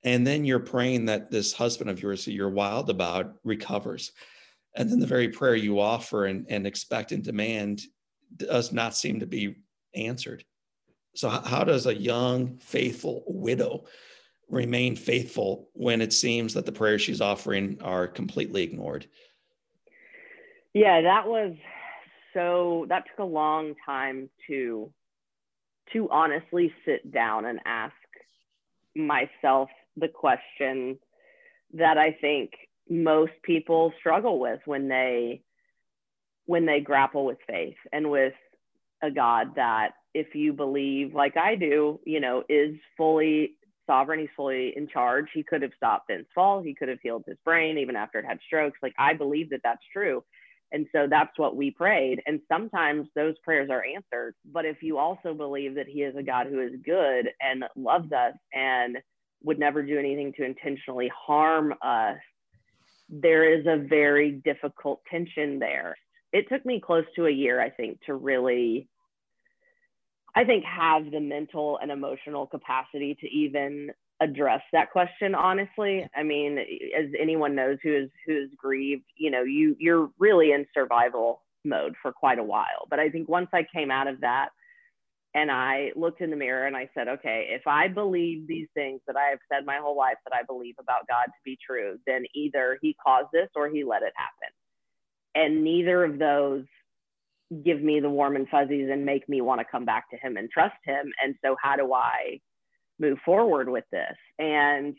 [0.04, 4.12] And then you're praying that this husband of yours that you're wild about recovers.
[4.76, 7.82] And then the very prayer you offer and, and expect and demand
[8.36, 9.58] does not seem to be
[9.94, 10.44] answered.
[11.14, 13.86] So, how does a young, faithful widow
[14.52, 19.08] remain faithful when it seems that the prayers she's offering are completely ignored?
[20.74, 21.56] Yeah, that was
[22.34, 24.92] so that took a long time to
[25.94, 27.94] to honestly sit down and ask
[28.96, 30.98] myself the question
[31.74, 32.52] that I think
[32.90, 35.42] most people struggle with when they
[36.46, 38.34] when they grapple with faith and with
[39.02, 43.56] a God that if you believe like I do, you know, is fully
[43.92, 44.20] sovereign.
[44.20, 45.26] He's fully in charge.
[45.34, 46.62] He could have stopped Ben's fall.
[46.62, 48.80] He could have healed his brain even after it had strokes.
[48.82, 50.24] Like I believe that that's true.
[50.72, 52.22] And so that's what we prayed.
[52.26, 54.36] And sometimes those prayers are answered.
[54.50, 58.12] But if you also believe that He is a God who is good and loves
[58.14, 58.98] us and
[59.44, 62.18] would never do anything to intentionally harm us,
[63.10, 65.98] there is a very difficult tension there.
[66.32, 68.88] It took me close to a year, I think, to really
[70.36, 73.92] I think have the mental and emotional capacity to even
[74.22, 76.08] address that question honestly.
[76.16, 80.52] I mean as anyone knows who is who is grieved you know you you're really
[80.52, 82.86] in survival mode for quite a while.
[82.90, 84.50] But i think once i came out of that
[85.34, 89.00] and i looked in the mirror and i said okay if i believe these things
[89.08, 91.98] that i have said my whole life that i believe about god to be true
[92.06, 94.54] then either he caused this or he let it happen.
[95.34, 96.66] And neither of those
[97.64, 100.38] give me the warm and fuzzies and make me want to come back to him
[100.38, 101.12] and trust him.
[101.24, 102.40] And so, how do I
[103.00, 104.16] move forward with this?
[104.40, 104.96] And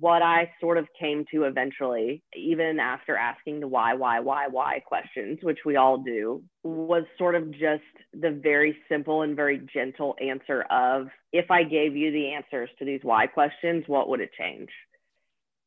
[0.00, 4.80] what I sort of came to eventually, even after asking the why, why, why, why
[4.80, 10.16] questions, which we all do, was sort of just the very simple and very gentle
[10.20, 14.30] answer of if I gave you the answers to these why questions, what would it
[14.38, 14.70] change?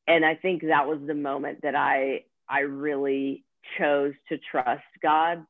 [0.08, 3.44] And I think that was the moment that I I really
[3.78, 5.46] chose to trust God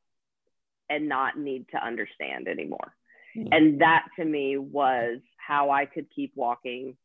[0.89, 2.93] and not need to understand anymore.
[3.35, 3.47] Mm-hmm.
[3.51, 6.97] And that to me was how I could keep walking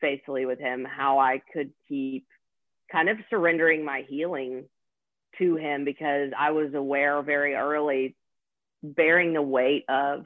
[0.00, 2.26] faithfully with him, how I could keep
[2.90, 4.64] kind of surrendering my healing
[5.38, 8.16] to him because I was aware very early
[8.82, 10.24] bearing the weight of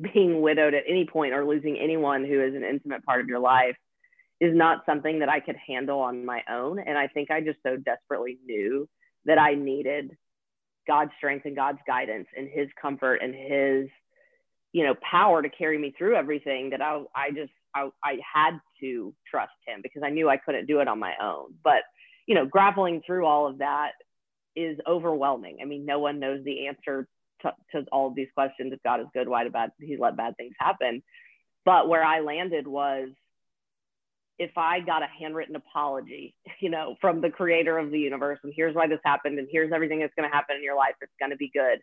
[0.00, 3.38] being widowed at any point or losing anyone who is an intimate part of your
[3.38, 3.76] life
[4.40, 6.78] is not something that I could handle on my own.
[6.78, 8.88] And I think I just so desperately knew
[9.24, 10.16] that I needed
[10.86, 13.88] God's strength and God's guidance and his comfort and his,
[14.72, 18.58] you know, power to carry me through everything that I, I just, I, I had
[18.80, 21.54] to trust him because I knew I couldn't do it on my own.
[21.62, 21.82] But,
[22.26, 23.92] you know, grappling through all of that
[24.56, 25.58] is overwhelming.
[25.60, 27.08] I mean, no one knows the answer
[27.42, 28.72] to, to all of these questions.
[28.72, 31.02] If God is good, why did bad, he let bad things happen?
[31.64, 33.08] But where I landed was
[34.38, 38.52] if I got a handwritten apology, you know, from the creator of the universe, and
[38.54, 41.12] here's why this happened, and here's everything that's going to happen in your life, it's
[41.18, 41.80] going to be good,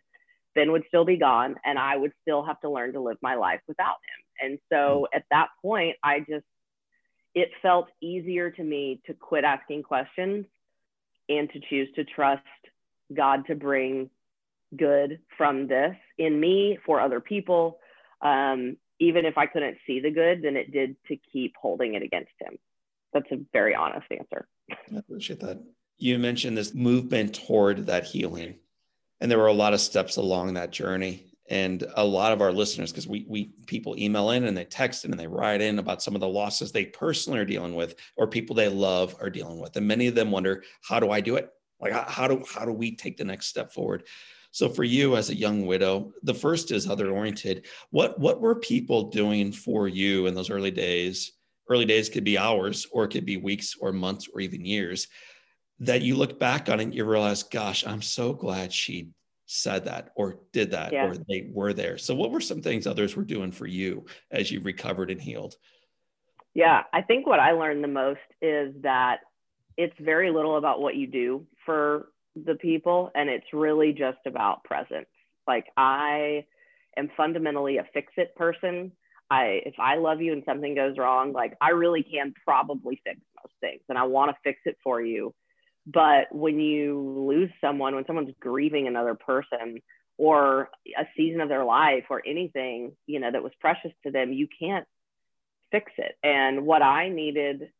[0.54, 3.34] Ben would still be gone, and I would still have to learn to live my
[3.34, 4.50] life without him.
[4.50, 5.16] And so mm.
[5.16, 6.44] at that point, I just,
[7.34, 10.44] it felt easier to me to quit asking questions
[11.28, 12.42] and to choose to trust
[13.14, 14.10] God to bring
[14.76, 17.78] good from this in me for other people.
[18.20, 22.02] Um, even if I couldn't see the good, then it did to keep holding it
[22.02, 22.56] against him.
[23.12, 24.46] That's a very honest answer.
[24.70, 25.60] I appreciate that.
[25.98, 28.54] You mentioned this movement toward that healing,
[29.20, 31.26] and there were a lot of steps along that journey.
[31.50, 35.04] And a lot of our listeners, because we we people email in and they text
[35.04, 37.96] in and they write in about some of the losses they personally are dealing with,
[38.16, 41.20] or people they love are dealing with, and many of them wonder, how do I
[41.20, 41.50] do it?
[41.80, 44.04] Like how do how do we take the next step forward?
[44.52, 47.66] So for you as a young widow, the first is other oriented.
[47.90, 51.32] What what were people doing for you in those early days?
[51.68, 55.08] Early days could be hours, or it could be weeks, or months, or even years.
[55.80, 59.08] That you look back on and you realize, gosh, I'm so glad she
[59.46, 61.06] said that or did that yeah.
[61.06, 61.98] or they were there.
[61.98, 65.56] So what were some things others were doing for you as you recovered and healed?
[66.54, 69.20] Yeah, I think what I learned the most is that
[69.76, 74.64] it's very little about what you do for the people and it's really just about
[74.64, 75.08] presence.
[75.46, 76.44] Like i
[76.96, 78.92] am fundamentally a fix it person.
[79.30, 83.18] I if i love you and something goes wrong like i really can probably fix
[83.42, 85.34] most things and i want to fix it for you.
[85.86, 89.80] But when you lose someone when someone's grieving another person
[90.18, 90.68] or
[90.98, 94.46] a season of their life or anything you know that was precious to them you
[94.58, 94.86] can't
[95.70, 96.16] fix it.
[96.22, 97.70] And what i needed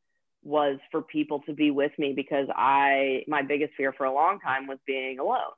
[0.42, 4.40] was for people to be with me because I my biggest fear for a long
[4.40, 5.52] time was being alone.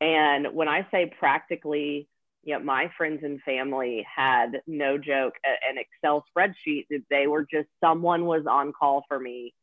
[0.00, 2.08] And when I say practically,
[2.44, 7.46] you know, my friends and family had no joke an Excel spreadsheet that they were
[7.48, 9.54] just someone was on call for me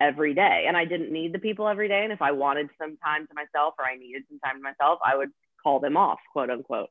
[0.00, 0.64] every day.
[0.66, 2.02] And I didn't need the people every day.
[2.02, 4.98] And if I wanted some time to myself or I needed some time to myself,
[5.04, 5.30] I would
[5.62, 6.90] call them off, quote unquote.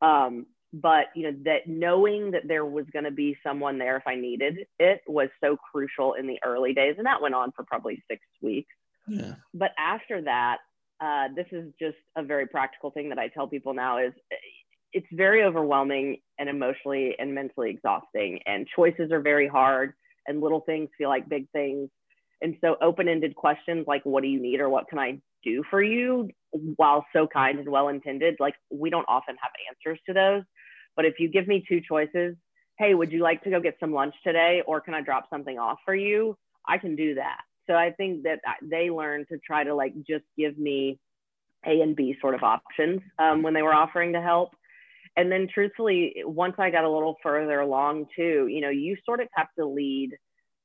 [0.00, 4.02] Um, but you know that knowing that there was going to be someone there if
[4.06, 7.64] i needed it was so crucial in the early days and that went on for
[7.64, 8.74] probably six weeks.
[9.06, 9.34] Yeah.
[9.54, 10.58] but after that
[10.98, 14.12] uh, this is just a very practical thing that i tell people now is
[14.92, 19.92] it's very overwhelming and emotionally and mentally exhausting and choices are very hard
[20.26, 21.88] and little things feel like big things.
[22.42, 24.60] And so open-ended questions like what do you need?
[24.60, 26.30] or what can i do for you?
[26.76, 30.42] while so kind and well intended like we don't often have answers to those
[30.96, 32.34] but if you give me two choices,
[32.78, 35.58] hey, would you like to go get some lunch today or can I drop something
[35.58, 36.36] off for you?
[36.66, 37.40] I can do that.
[37.66, 40.98] So I think that they learned to try to like just give me
[41.66, 44.50] A and B sort of options um, when they were offering to help.
[45.16, 49.20] And then truthfully, once I got a little further along too, you know, you sort
[49.20, 50.10] of have to lead,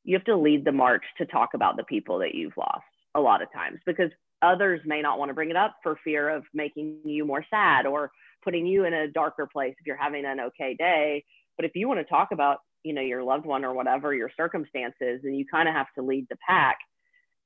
[0.03, 2.83] you have to lead the march to talk about the people that you've lost
[3.15, 6.29] a lot of times because others may not want to bring it up for fear
[6.29, 8.11] of making you more sad or
[8.43, 11.23] putting you in a darker place if you're having an okay day.
[11.57, 14.31] But if you want to talk about, you know, your loved one or whatever your
[14.35, 16.77] circumstances, then you kind of have to lead the pack.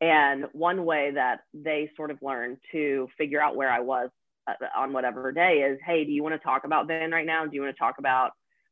[0.01, 4.10] And one way that they sort of learned to figure out where I was
[4.47, 7.45] uh, on whatever day is, hey, do you want to talk about Ben right now?
[7.45, 8.31] Do you want to talk about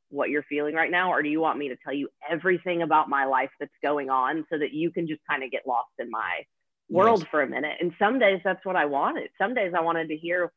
[0.10, 1.12] what you're feeling right now?
[1.12, 4.46] Or do you want me to tell you everything about my life that's going on
[4.50, 6.44] so that you can just kind of get lost in my
[6.90, 7.28] world yes.
[7.32, 7.78] for a minute?
[7.80, 9.30] And some days that's what I wanted.
[9.38, 10.52] Some days I wanted to hear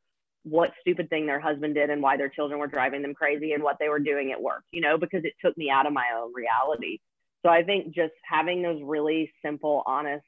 [0.46, 3.64] what stupid thing their husband did and why their children were driving them crazy and
[3.64, 6.06] what they were doing at work, you know, because it took me out of my
[6.16, 6.98] own reality.
[7.44, 10.24] So I think just having those really simple, honest,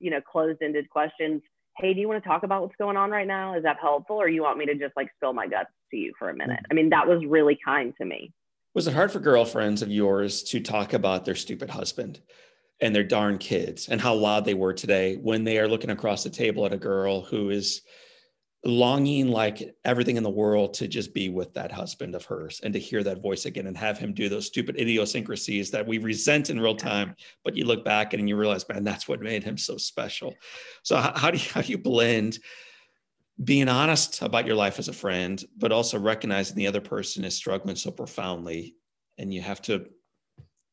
[0.00, 1.42] you know, closed ended questions.
[1.78, 3.54] Hey, do you want to talk about what's going on right now?
[3.56, 4.16] Is that helpful?
[4.16, 6.58] Or you want me to just like spill my guts to you for a minute?
[6.64, 6.72] Mm-hmm.
[6.72, 8.32] I mean, that was really kind to me.
[8.74, 12.18] Was it hard for girlfriends of yours to talk about their stupid husband
[12.80, 16.24] and their darn kids and how loud they were today when they are looking across
[16.24, 17.82] the table at a girl who is
[18.64, 22.72] longing like everything in the world to just be with that husband of hers and
[22.72, 26.48] to hear that voice again and have him do those stupid idiosyncrasies that we resent
[26.48, 29.58] in real time but you look back and you realize man that's what made him
[29.58, 30.34] so special.
[30.84, 32.38] So how, how do you how do you blend
[33.42, 37.34] being honest about your life as a friend but also recognizing the other person is
[37.34, 38.76] struggling so profoundly
[39.18, 39.86] and you have to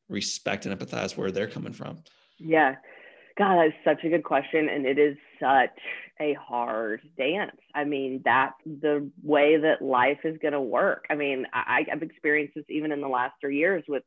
[0.08, 1.98] respect and empathize where they're coming from?
[2.38, 2.76] Yeah.
[3.36, 4.68] God, that's such a good question.
[4.68, 5.70] And it is such
[6.20, 7.56] a hard dance.
[7.74, 11.06] I mean, that the way that life is going to work.
[11.10, 14.02] I mean, I, I've experienced this even in the last three years with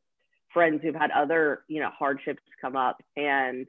[0.52, 3.02] friends who've had other, you know, hardships come up.
[3.16, 3.66] And,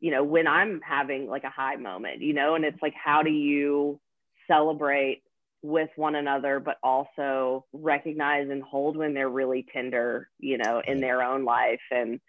[0.00, 3.22] you know, when I'm having like a high moment, you know, and it's like, how
[3.22, 4.00] do you
[4.48, 5.22] celebrate
[5.62, 11.00] with one another, but also recognize and hold when they're really tender, you know, in
[11.00, 11.80] their own life.
[11.90, 12.20] And,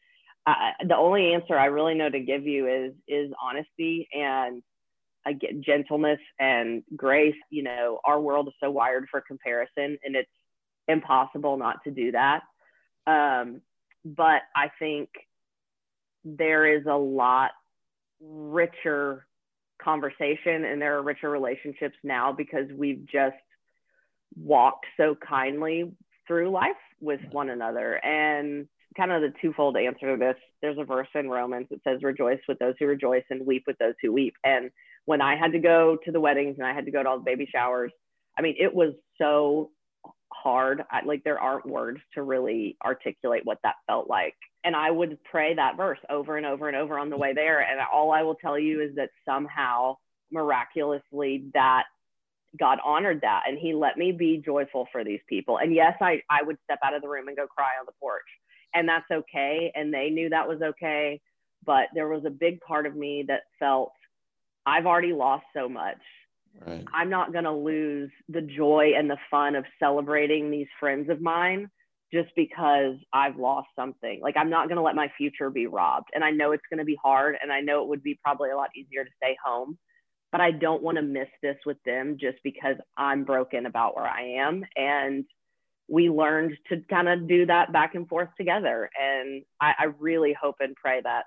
[0.48, 0.54] uh,
[0.88, 4.62] the only answer I really know to give you is is honesty and
[5.26, 7.36] again, gentleness and grace.
[7.50, 10.30] You know, our world is so wired for comparison, and it's
[10.88, 12.42] impossible not to do that.
[13.08, 13.62] Um,
[14.04, 15.10] but I think
[16.24, 17.52] there is a lot
[18.22, 19.26] richer
[19.82, 23.36] conversation and there are richer relationships now because we've just
[24.36, 25.92] walked so kindly
[26.28, 28.04] through life with one another.
[28.04, 28.68] And
[28.98, 32.40] kind of the twofold answer to this there's a verse in Romans that says, Rejoice
[32.48, 34.34] with those who rejoice and weep with those who weep.
[34.44, 34.72] And
[35.06, 37.18] when I had to go to the weddings and I had to go to all
[37.18, 37.92] the baby showers,
[38.38, 39.72] I mean, it was so
[40.32, 40.84] hard.
[40.92, 44.36] I, like, there aren't words to really articulate what that felt like.
[44.64, 47.62] And I would pray that verse over and over and over on the way there.
[47.62, 49.98] And all I will tell you is that somehow,
[50.32, 51.84] miraculously, that
[52.60, 55.60] God honored that and he let me be joyful for these people.
[55.60, 57.92] And yes, I, I would step out of the room and go cry on the
[58.00, 58.24] porch
[58.76, 59.72] and that's okay.
[59.74, 61.22] And they knew that was okay.
[61.66, 63.94] But there was a big part of me that felt
[64.66, 65.98] I've already lost so much.
[66.66, 66.86] Right.
[66.94, 71.22] I'm not going to lose the joy and the fun of celebrating these friends of
[71.22, 71.70] mine
[72.14, 74.22] just because I've lost something.
[74.22, 76.10] Like, I'm not going to let my future be robbed.
[76.14, 77.36] And I know it's going to be hard.
[77.42, 79.78] And I know it would be probably a lot easier to stay home
[80.36, 84.06] but I don't want to miss this with them just because I'm broken about where
[84.06, 84.66] I am.
[84.76, 85.24] And
[85.88, 88.90] we learned to kind of do that back and forth together.
[89.02, 91.24] And I, I really hope and pray that,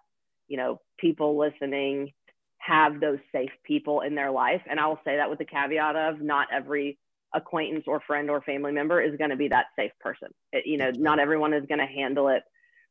[0.46, 2.12] you know, people listening
[2.68, 4.62] have those safe people in their life.
[4.68, 6.98] And I will say that with the caveat of not every
[7.34, 10.28] acquaintance or friend or family member is going to be that safe person.
[10.52, 12.42] It, you know, not everyone is going to handle it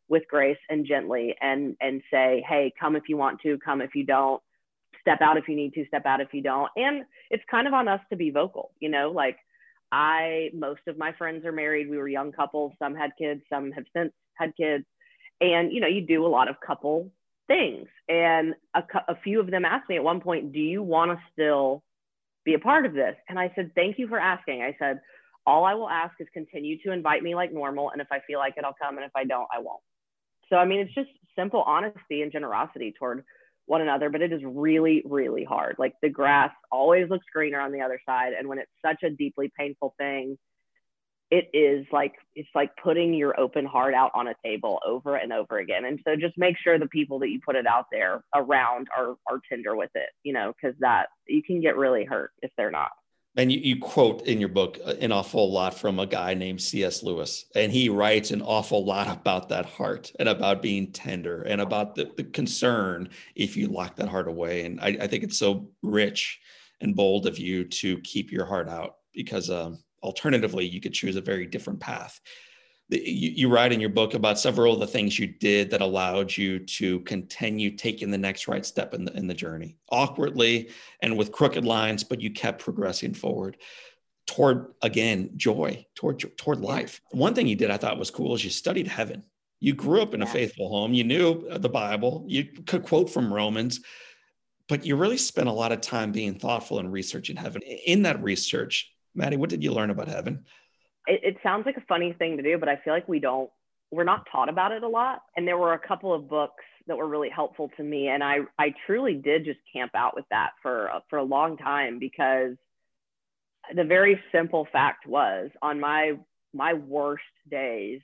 [0.09, 3.95] with grace and gently and and say, "Hey, come if you want to, come if
[3.95, 4.41] you don't."
[5.07, 6.69] step out if you need to, step out if you don't.
[6.75, 9.37] And it's kind of on us to be vocal, you know, like
[9.89, 11.89] I, most of my friends are married.
[11.89, 12.73] We were young couples.
[12.77, 14.83] Some had kids, some have since had kids.
[15.39, 17.09] And, you know, you do a lot of couple
[17.47, 17.87] things.
[18.07, 21.17] And a, a few of them asked me at one point, do you want to
[21.33, 21.83] still
[22.45, 23.15] be a part of this?
[23.29, 24.61] And I said, thank you for asking.
[24.61, 24.99] I said,
[25.45, 27.91] all I will ask is continue to invite me like normal.
[27.91, 28.97] And if I feel like it, I'll come.
[28.97, 29.81] And if I don't, I won't.
[30.49, 33.23] So, I mean, it's just simple honesty and generosity toward
[33.65, 35.75] one another, but it is really, really hard.
[35.77, 38.33] Like the grass always looks greener on the other side.
[38.37, 40.37] And when it's such a deeply painful thing,
[41.29, 45.33] it is like it's like putting your open heart out on a table over and
[45.33, 45.85] over again.
[45.85, 49.15] And so just make sure the people that you put it out there around are
[49.29, 52.71] are tender with it, you know, because that you can get really hurt if they're
[52.71, 52.91] not.
[53.35, 56.59] And you, you, quote in your book uh, an awful lot from a guy named
[56.59, 57.03] C.S.
[57.03, 61.61] Lewis, and he writes an awful lot about that heart and about being tender and
[61.61, 64.65] about the, the concern if you lock that heart away.
[64.65, 66.39] And I, I, think it's so rich
[66.81, 69.77] and bold of you to keep your heart out because um,
[70.07, 72.21] alternatively, you could choose a very different path.
[72.89, 76.35] You, you write in your book about several of the things you did that allowed
[76.35, 79.75] you to continue taking the next right step in the, in the journey.
[79.91, 80.69] Awkwardly
[81.01, 83.57] and with crooked lines but you kept progressing forward
[84.25, 87.01] toward again joy toward toward life.
[87.11, 89.23] One thing you did i thought was cool is you studied heaven.
[89.59, 90.93] You grew up in a faithful home.
[90.93, 92.23] You knew uh, the bible.
[92.27, 93.81] You could quote from romans
[94.67, 97.61] but you really spent a lot of time being thoughtful and researching heaven.
[97.61, 100.45] In that research maddie what did you learn about heaven
[101.07, 103.49] it, it sounds like a funny thing to do, but I feel like we don't,
[103.89, 105.21] we're not taught about it a lot.
[105.35, 108.09] And there were a couple of books that were really helpful to me.
[108.09, 111.97] And I, I truly did just camp out with that for, for a long time
[111.99, 112.55] because
[113.73, 116.13] the very simple fact was on my,
[116.53, 118.01] my worst days,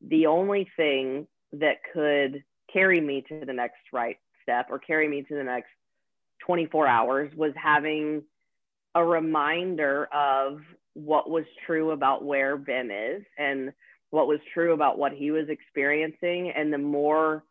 [0.00, 5.22] the only thing that could carry me to the next right step or carry me
[5.22, 5.70] to the next
[6.44, 8.22] 24 hours was having
[8.96, 10.60] a reminder of
[10.94, 13.72] what was true about where Ben is and
[14.10, 16.50] what was true about what he was experiencing.
[16.50, 17.44] And the more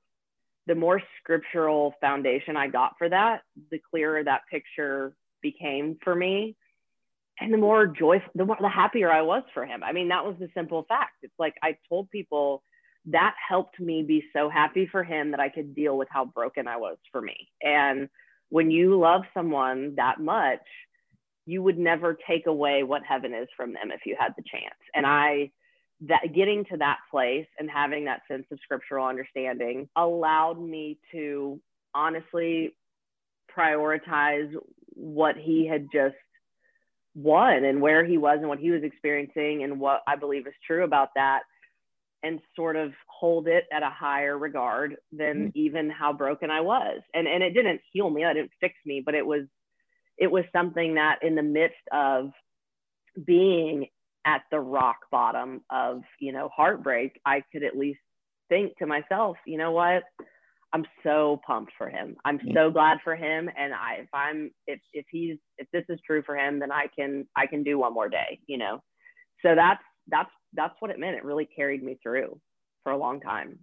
[0.68, 6.56] the more scriptural foundation I got for that, the clearer that picture became for me.
[7.39, 9.84] And the more joyful, the more the happier I was for him.
[9.84, 11.18] I mean, that was the simple fact.
[11.22, 12.64] It's like I told people
[13.08, 16.68] that helped me be so happy for him that I could deal with how broken
[16.68, 17.50] I was for me.
[17.62, 18.10] And
[18.50, 20.66] when you love someone that much,
[21.46, 24.76] you would never take away what heaven is from them if you had the chance.
[24.93, 25.52] And I,
[26.02, 31.60] that getting to that place and having that sense of scriptural understanding allowed me to
[31.93, 32.76] honestly
[33.58, 34.52] prioritize
[34.89, 36.16] what he had just
[37.16, 40.54] won and where he was and what he was experiencing and what I believe is
[40.68, 41.41] true about that
[42.24, 45.50] and sort of hold it at a higher regard than mm-hmm.
[45.54, 47.02] even how broken I was.
[47.14, 49.43] And and it didn't heal me, it didn't fix me, but it was
[50.18, 52.32] it was something that in the midst of
[53.26, 53.88] being
[54.26, 57.99] at the rock bottom of you know heartbreak i could at least
[58.49, 60.03] think to myself you know what?
[60.74, 62.18] I'm so pumped for him.
[62.26, 63.49] I'm so glad for him.
[63.57, 66.88] And i if i'm if if he's if this is true for him then i
[66.97, 68.82] can i can do one more day you know?
[69.41, 71.18] So that's that's that's what it meant.
[71.18, 72.39] It really carried me through
[72.84, 73.59] for a long time.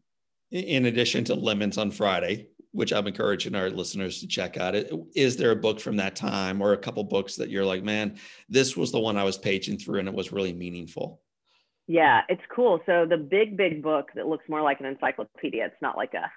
[0.51, 4.75] In addition to lemons on friday which I'm encouraging our listeners to check out.
[5.15, 8.19] Is there a book from that time or a couple books that you're like, man,
[8.49, 11.21] this was the one I was paging through and it was really meaningful?
[11.87, 12.81] Yeah, it's cool.
[12.87, 15.67] So the big, big book that looks more like an encyclopedia.
[15.67, 16.31] It's not like a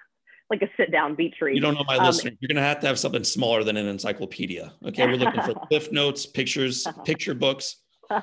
[0.48, 1.56] like a sit down beach read.
[1.56, 2.32] You don't know my um, listener.
[2.40, 4.72] You're gonna have to have something smaller than an encyclopedia.
[4.86, 7.76] Okay, we're looking for cliff notes, pictures, picture books.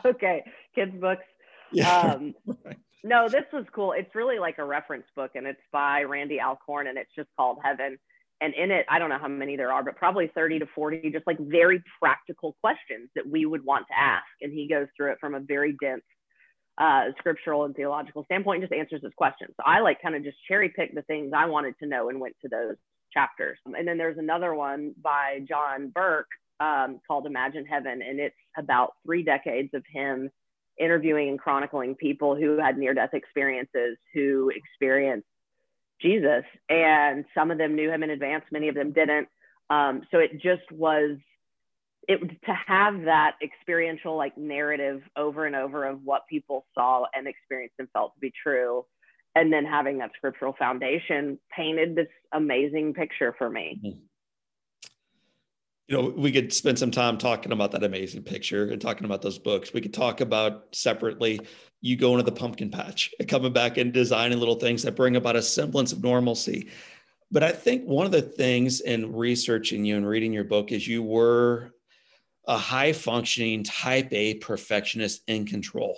[0.05, 0.43] Okay,
[0.75, 1.23] kids books.
[1.71, 2.13] Yeah.
[2.13, 2.33] Um,
[2.63, 2.77] right.
[3.03, 3.91] No, this was cool.
[3.91, 7.57] It's really like a reference book, and it's by Randy Alcorn, and it's just called
[7.63, 7.97] Heaven.
[8.39, 11.11] And in it, I don't know how many there are, but probably 30 to 40,
[11.11, 14.25] just like very practical questions that we would want to ask.
[14.41, 16.03] And he goes through it from a very dense
[16.77, 19.53] uh, scriptural and theological standpoint, and just answers those questions.
[19.57, 22.21] So I like kind of just cherry picked the things I wanted to know and
[22.21, 22.75] went to those
[23.13, 23.59] chapters.
[23.65, 26.29] And then there's another one by John Burke
[26.59, 30.29] um, called Imagine Heaven, and it's about three decades of him
[30.79, 35.27] interviewing and chronicling people who had near death experiences, who experienced
[36.01, 36.43] Jesus.
[36.69, 39.27] And some of them knew him in advance, many of them didn't.
[39.69, 41.17] Um, so it just was
[42.07, 47.27] it to have that experiential like narrative over and over of what people saw and
[47.27, 48.85] experienced and felt to be true
[49.35, 53.99] and then having that scriptural foundation painted this amazing picture for me mm-hmm
[55.87, 59.21] you know, we could spend some time talking about that amazing picture and talking about
[59.21, 59.73] those books.
[59.73, 61.41] We could talk about separately
[61.81, 65.17] you going to the pumpkin patch and coming back and designing little things that bring
[65.17, 66.69] about a semblance of normalcy.
[67.31, 70.87] But I think one of the things in researching you and reading your book is
[70.87, 71.73] you were
[72.47, 75.97] a high functioning type A perfectionist in control.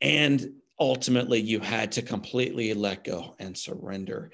[0.00, 4.30] And ultimately, you had to completely let go and surrender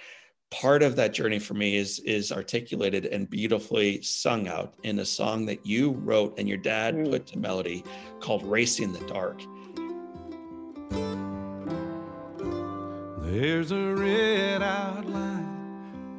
[0.50, 5.04] part of that journey for me is is articulated and beautifully sung out in a
[5.04, 7.10] song that you wrote and your dad mm.
[7.10, 7.84] put to melody
[8.20, 9.42] called Racing the Dark.
[13.22, 15.44] There's a red outline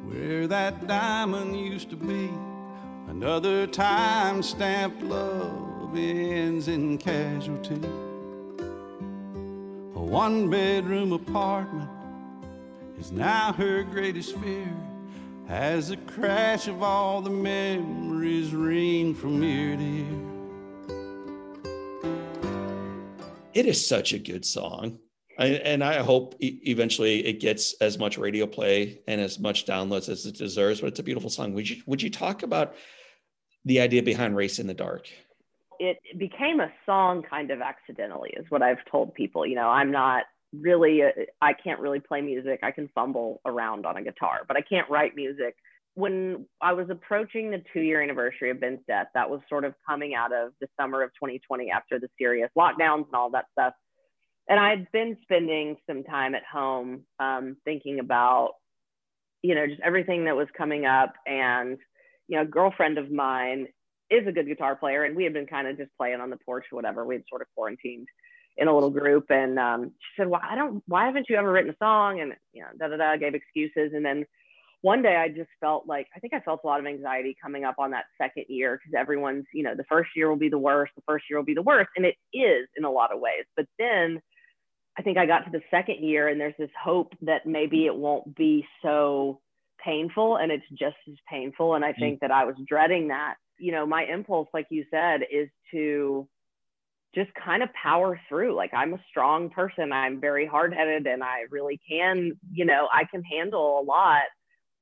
[0.08, 2.30] where that diamond used to be.
[3.08, 7.80] Another time stamped love ends in casualty.
[9.94, 11.97] A one bedroom apartment
[12.98, 14.74] is now her greatest fear
[15.48, 20.28] as the crash of all the memories ring from ear to ear.
[23.54, 24.98] It is such a good song.
[25.38, 30.08] I, and I hope eventually it gets as much radio play and as much downloads
[30.08, 30.80] as it deserves.
[30.80, 31.54] But it's a beautiful song.
[31.54, 32.74] Would you would you talk about
[33.64, 35.08] the idea behind "Racing the Dark"?
[35.78, 39.46] It became a song kind of accidentally, is what I've told people.
[39.46, 41.10] You know, I'm not really uh,
[41.42, 42.60] I can't really play music.
[42.62, 45.54] I can fumble around on a guitar, but I can't write music.
[45.94, 49.74] When I was approaching the two year anniversary of Ben's death, that was sort of
[49.88, 53.74] coming out of the summer of 2020 after the serious lockdowns and all that stuff.
[54.48, 58.52] And I had been spending some time at home um, thinking about,
[59.42, 61.12] you know, just everything that was coming up.
[61.26, 61.76] And,
[62.28, 63.66] you know, a girlfriend of mine
[64.10, 66.38] is a good guitar player, and we had been kind of just playing on the
[66.38, 67.04] porch or whatever.
[67.04, 68.08] We had sort of quarantined
[68.58, 71.50] in a little group and um, she said, well, I don't, why haven't you ever
[71.50, 72.20] written a song?
[72.20, 73.92] And, you know, da, da, da, gave excuses.
[73.94, 74.26] And then
[74.82, 77.64] one day I just felt like, I think I felt a lot of anxiety coming
[77.64, 80.58] up on that second year because everyone's, you know, the first year will be the
[80.58, 81.90] worst, the first year will be the worst.
[81.96, 83.44] And it is in a lot of ways.
[83.56, 84.20] But then
[84.98, 87.94] I think I got to the second year and there's this hope that maybe it
[87.94, 89.40] won't be so
[89.84, 91.76] painful and it's just as painful.
[91.76, 91.98] And I mm.
[92.00, 92.26] think mm-hmm.
[92.26, 93.36] that I was dreading that.
[93.56, 96.28] You know, my impulse, like you said, is to
[97.14, 98.54] just kind of power through.
[98.54, 99.92] Like I'm a strong person.
[99.92, 104.24] I'm very hard headed and I really can, you know, I can handle a lot.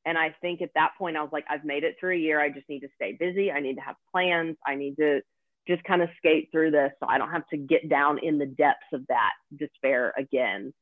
[0.05, 2.41] And I think at that point, I was like, I've made it through a year.
[2.41, 3.51] I just need to stay busy.
[3.51, 4.57] I need to have plans.
[4.65, 5.21] I need to
[5.67, 8.47] just kind of skate through this so I don't have to get down in the
[8.47, 10.73] depths of that despair again.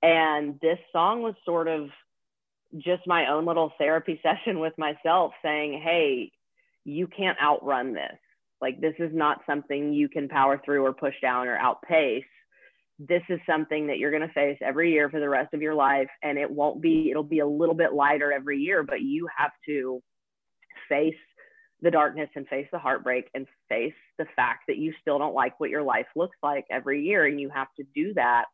[0.00, 1.88] And this song was sort of
[2.76, 6.30] just my own little therapy session with myself saying, Hey,
[6.84, 8.18] you can't outrun this
[8.60, 12.24] like this is not something you can power through or push down or outpace.
[12.98, 15.74] This is something that you're going to face every year for the rest of your
[15.74, 16.08] life.
[16.22, 19.52] And it won't be, it'll be a little bit lighter every year, but you have
[19.66, 20.02] to
[20.88, 21.14] face
[21.80, 25.60] the darkness and face the heartbreak and face the fact that you still don't like
[25.60, 27.26] what your life looks like every year.
[27.26, 28.46] And you have to do that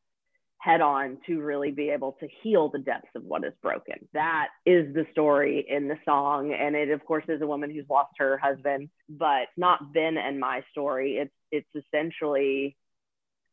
[0.64, 3.96] head on to really be able to heal the depths of what is broken.
[4.14, 6.56] That is the story in the song.
[6.58, 10.40] And it, of course, is a woman who's lost her husband, but not Ben and
[10.40, 11.16] my story.
[11.18, 12.76] It's, it's essentially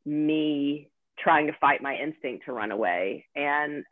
[0.05, 0.89] me
[1.19, 3.83] trying to fight my instinct to run away and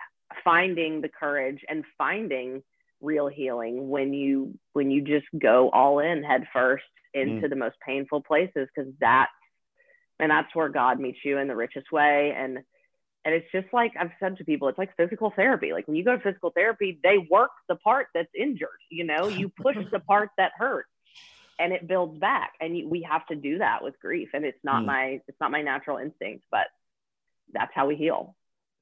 [0.43, 2.63] finding the courage and finding
[3.01, 7.49] real healing when you when you just go all in head first into mm.
[7.49, 9.31] the most painful places because that's
[10.19, 12.59] and that's where god meets you in the richest way and
[13.25, 15.73] And it's just like I've said to people, it's like physical therapy.
[15.73, 18.69] Like when you go to physical therapy, they work the part that's injured.
[18.89, 20.89] You know, you push the part that hurts,
[21.59, 22.53] and it builds back.
[22.61, 24.29] And you, we have to do that with grief.
[24.33, 24.87] And it's not mm.
[24.87, 26.67] my it's not my natural instinct, but
[27.51, 28.35] that's how we heal.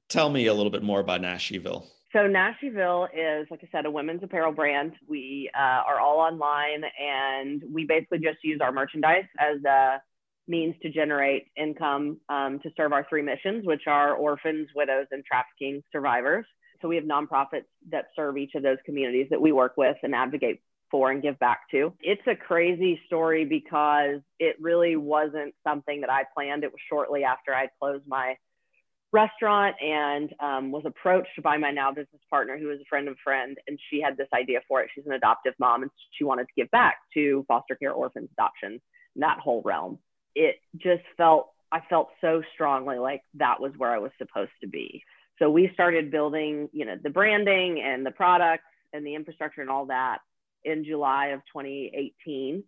[0.08, 1.86] Tell me a little bit more about Nashville.
[2.12, 4.94] So Nashville is, like I said, a women's apparel brand.
[5.06, 10.00] We uh, are all online, and we basically just use our merchandise as a
[10.48, 15.24] means to generate income um, to serve our three missions, which are orphans, widows, and
[15.24, 16.46] trafficking survivors.
[16.80, 20.14] So we have nonprofits that serve each of those communities that we work with and
[20.14, 21.92] advocate for and give back to.
[22.00, 26.64] It's a crazy story because it really wasn't something that I planned.
[26.64, 28.36] It was shortly after I closed my
[29.12, 33.14] restaurant and um, was approached by my now business partner who is a friend of
[33.14, 36.24] a friend and she had this idea for it she's an adoptive mom and she
[36.24, 38.78] wanted to give back to foster care orphans adoption
[39.16, 39.98] that whole realm
[40.34, 44.68] it just felt i felt so strongly like that was where i was supposed to
[44.68, 45.02] be
[45.38, 49.70] so we started building you know the branding and the products and the infrastructure and
[49.70, 50.18] all that
[50.64, 52.62] in july of 2018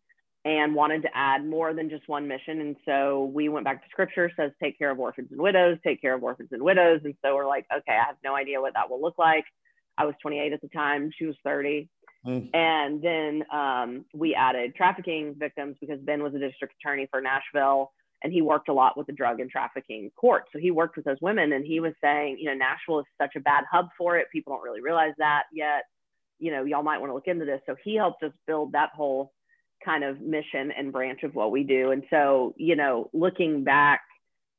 [0.45, 2.61] and wanted to add more than just one mission.
[2.61, 6.01] And so we went back to scripture, says, take care of orphans and widows, take
[6.01, 7.01] care of orphans and widows.
[7.05, 9.45] And so we're like, okay, I have no idea what that will look like.
[9.99, 11.89] I was 28 at the time, she was 30.
[12.27, 12.55] Mm.
[12.55, 17.93] And then um, we added trafficking victims because Ben was a district attorney for Nashville
[18.23, 20.45] and he worked a lot with the drug and trafficking court.
[20.53, 23.35] So he worked with those women and he was saying, you know, Nashville is such
[23.37, 24.27] a bad hub for it.
[24.31, 25.85] People don't really realize that yet.
[26.39, 27.61] You know, y'all might want to look into this.
[27.67, 29.33] So he helped us build that whole
[29.85, 31.91] kind of mission and branch of what we do.
[31.91, 34.03] And so, you know, looking back,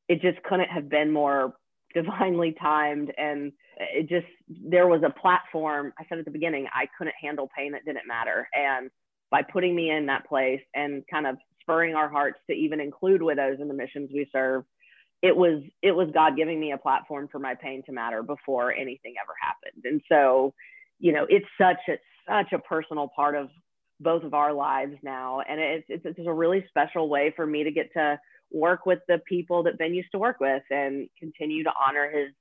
[0.08, 1.54] it just couldn't have been more
[1.94, 3.14] divinely timed.
[3.18, 3.52] And
[3.94, 5.94] it just, there was a platform.
[6.00, 8.48] I said at the beginning, I couldn't handle pain that didn't matter.
[8.54, 8.90] And
[9.30, 13.22] by putting me in that place and kind of spurring our hearts to even include
[13.22, 14.64] widows in the missions we serve,
[15.22, 18.74] it was it was God giving me a platform for my pain to matter before
[18.74, 19.84] anything ever happened.
[19.86, 20.54] And so,
[21.00, 23.50] you know, it's such a such a personal part of
[24.00, 25.42] both of our lives now.
[25.48, 28.20] And it's, it's, it's a really special way for me to get to
[28.52, 32.34] work with the people that Ben used to work with and continue to honor his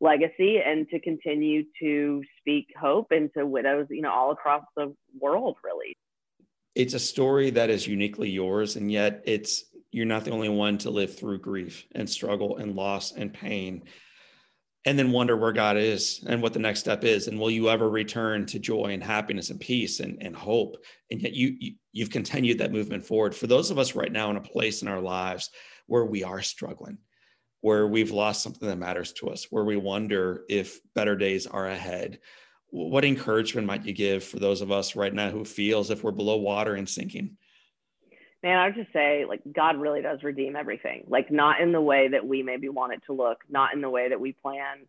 [0.00, 5.56] legacy and to continue to speak hope into widows, you know, all across the world,
[5.64, 5.96] really.
[6.74, 10.76] It's a story that is uniquely yours, and yet it's you're not the only one
[10.78, 13.84] to live through grief and struggle and loss and pain
[14.86, 17.26] and then wonder where God is and what the next step is.
[17.26, 20.76] And will you ever return to joy and happiness and peace and, and hope?
[21.10, 23.34] And yet you, you you've continued that movement forward.
[23.34, 25.50] For those of us right now in a place in our lives
[25.86, 26.98] where we are struggling,
[27.66, 31.66] where we've lost something that matters to us, where we wonder if better days are
[31.66, 32.20] ahead.
[32.70, 36.04] What encouragement might you give for those of us right now who feel as if
[36.04, 37.36] we're below water and sinking?
[38.46, 41.02] man, I would just say like God really does redeem everything.
[41.08, 43.90] Like not in the way that we maybe want it to look, not in the
[43.90, 44.86] way that we plan.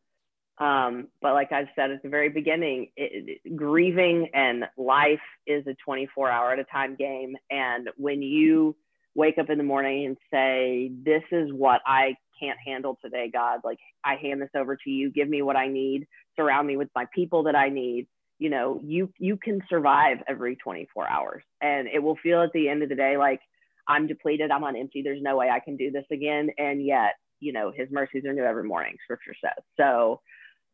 [0.60, 5.66] Um, but like I've said at the very beginning, it, it, grieving and life is
[5.66, 7.36] a 24 hour at a time game.
[7.50, 8.76] And when you
[9.16, 13.62] wake up in the morning and say, This is what I can't handle today, God,
[13.64, 16.90] like I hand this over to you, give me what I need, surround me with
[16.96, 18.08] my people that I need.
[18.40, 21.44] You know you you can survive every 24 hours.
[21.62, 23.42] And it will feel at the end of the day like
[23.88, 24.52] i'm depleted.
[24.52, 25.02] I'm on empty.
[25.02, 26.50] There's no way i can do this again.
[26.60, 29.64] And yet you know his mercies are new every morning scripture says.
[29.76, 30.22] So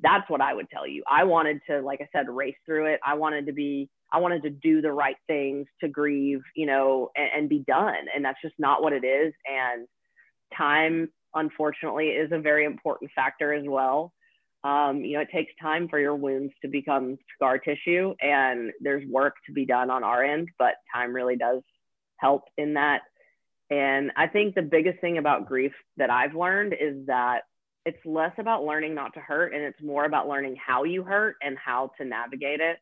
[0.01, 1.03] that's what i would tell you.
[1.09, 2.99] I wanted to like i said race through it.
[3.05, 7.11] I wanted to be i wanted to do the right things to grieve you know
[7.15, 8.07] and, and be done.
[8.13, 9.33] And that's just not what it is.
[9.47, 9.87] And
[10.57, 14.13] time unfortunately is a very important factor as well
[14.63, 19.05] um, you know, it takes time for your wounds to become scar tissue, and there's
[19.09, 21.61] work to be done on our end, but time really does
[22.17, 23.01] help in that.
[23.69, 27.41] And I think the biggest thing about grief that I've learned is that
[27.85, 31.35] it's less about learning not to hurt, and it's more about learning how you hurt
[31.41, 32.77] and how to navigate it.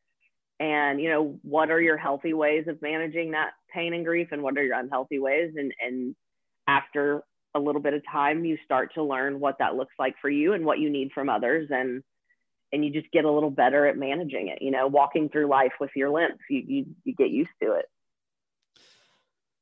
[0.60, 4.44] And you know, what are your healthy ways of managing that pain and grief, and
[4.44, 5.54] what are your unhealthy ways?
[5.56, 6.16] And and
[6.68, 7.24] after
[7.54, 10.54] a little bit of time, you start to learn what that looks like for you
[10.54, 11.70] and what you need from others.
[11.72, 12.04] And
[12.74, 15.74] and you just get a little better at managing it, you know, walking through life
[15.80, 17.86] with your limps, you, you, you get used to it.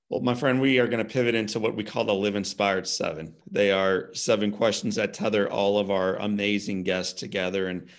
[0.09, 2.87] Well, my friend, we are going to pivot into what we call the Live Inspired
[2.87, 3.35] Seven.
[3.49, 7.67] They are seven questions that tether all of our amazing guests together.
[7.67, 7.89] And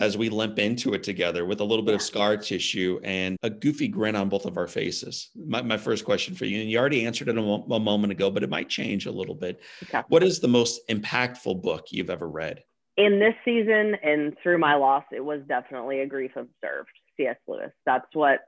[0.00, 3.50] as we limp into it together with a little bit of scar tissue and a
[3.50, 5.28] goofy grin on both of our faces.
[5.36, 8.10] My, my first question for you, and you already answered it a, mo- a moment
[8.10, 9.60] ago, but it might change a little bit.
[9.84, 10.02] Okay.
[10.08, 12.64] What is the most impactful book you've ever read?
[12.96, 17.36] In this season and through my loss, it was definitely A Grief Observed, C.S.
[17.46, 17.70] Lewis.
[17.84, 18.40] That's what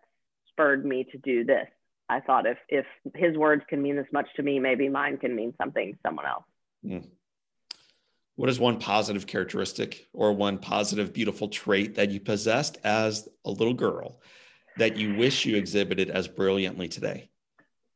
[0.48, 1.68] spurred me to do this.
[2.08, 2.84] I thought if if
[3.14, 6.26] his words can mean this much to me, maybe mine can mean something to someone
[6.26, 6.44] else.
[6.84, 7.08] Mm.
[8.36, 13.50] What is one positive characteristic or one positive, beautiful trait that you possessed as a
[13.50, 14.20] little girl
[14.78, 17.28] that you wish you exhibited as brilliantly today?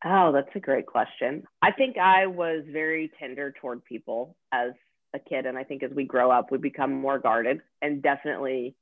[0.04, 1.44] Oh, that's a great question.
[1.62, 4.72] I think I was very tender toward people as
[5.14, 5.46] a kid.
[5.46, 7.62] And I think as we grow up, we become more guarded.
[7.80, 8.76] And definitely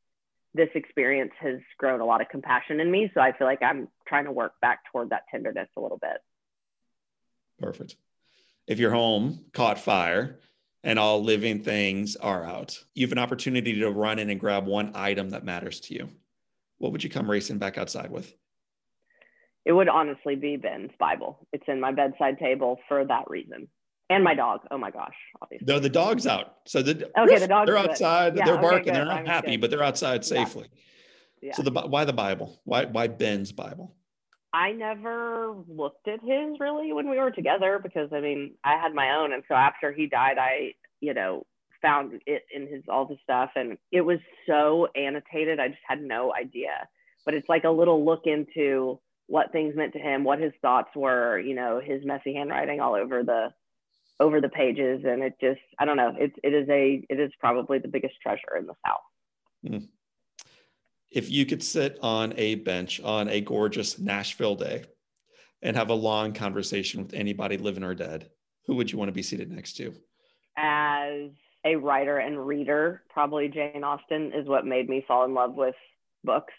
[0.54, 3.10] this experience has grown a lot of compassion in me.
[3.14, 6.18] So I feel like I'm trying to work back toward that tenderness a little bit.
[7.60, 7.94] Perfect.
[8.66, 10.40] If your home caught fire
[10.84, 14.66] and all living things are out, you have an opportunity to run in and grab
[14.66, 16.10] one item that matters to you.
[16.78, 18.32] What would you come racing back outside with?
[19.64, 21.48] It would honestly be Ben's Bible.
[21.52, 23.68] It's in my bedside table for that reason.
[24.10, 24.60] And my dog.
[24.70, 25.64] Oh my gosh, obviously.
[25.66, 26.56] No, the dog's out.
[26.66, 28.36] So the okay, the dog's they're outside.
[28.36, 28.92] Yeah, they're barking.
[28.92, 29.62] They're not I'm happy, good.
[29.62, 30.66] but they're outside safely.
[31.40, 31.54] Yeah.
[31.54, 32.60] So the why the Bible?
[32.64, 33.94] Why why Ben's Bible?
[34.54, 38.94] I never looked at his really when we were together because I mean I had
[38.94, 41.44] my own, and so after he died, I you know
[41.82, 45.58] found it in his all the stuff, and it was so annotated.
[45.58, 46.88] I just had no idea,
[47.24, 50.90] but it's like a little look into what things meant to him, what his thoughts
[50.94, 53.48] were, you know, his messy handwriting all over the
[54.20, 56.14] over the pages, and it just I don't know.
[56.16, 59.72] It it is a it is probably the biggest treasure in the South.
[59.72, 59.88] Mm.
[61.14, 64.84] If you could sit on a bench on a gorgeous Nashville day
[65.62, 68.30] and have a long conversation with anybody living or dead,
[68.66, 69.94] who would you want to be seated next to?
[70.56, 71.30] As
[71.64, 75.76] a writer and reader, probably Jane Austen is what made me fall in love with
[76.24, 76.52] books.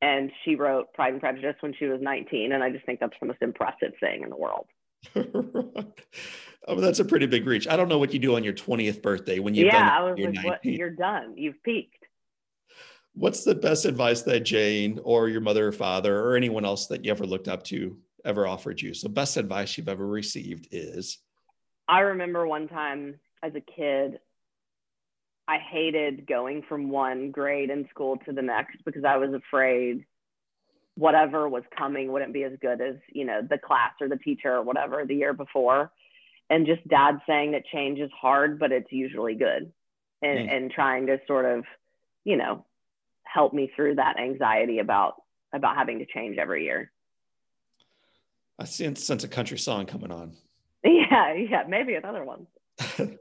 [0.00, 2.52] And she wrote Pride and Prejudice when she was 19.
[2.52, 4.66] And I just think that's the most impressive thing in the world.
[5.16, 7.66] oh, that's a pretty big reach.
[7.66, 10.12] I don't know what you do on your 20th birthday when you've yeah, done I
[10.12, 10.64] was like, what?
[10.64, 11.34] You're done.
[11.36, 11.97] You've peaked.
[13.18, 17.04] What's the best advice that Jane or your mother or father or anyone else that
[17.04, 18.94] you ever looked up to ever offered you?
[18.94, 21.18] So, best advice you've ever received is
[21.88, 24.20] I remember one time as a kid,
[25.48, 30.04] I hated going from one grade in school to the next because I was afraid
[30.94, 34.54] whatever was coming wouldn't be as good as, you know, the class or the teacher
[34.56, 35.90] or whatever the year before.
[36.50, 39.72] And just dad saying that change is hard, but it's usually good.
[40.22, 40.52] And, Mm.
[40.52, 41.64] and trying to sort of,
[42.24, 42.64] you know,
[43.32, 45.14] help me through that anxiety about
[45.54, 46.92] about having to change every year.
[48.58, 50.36] I sense, sense a country song coming on.
[50.84, 52.46] Yeah, yeah, maybe another one.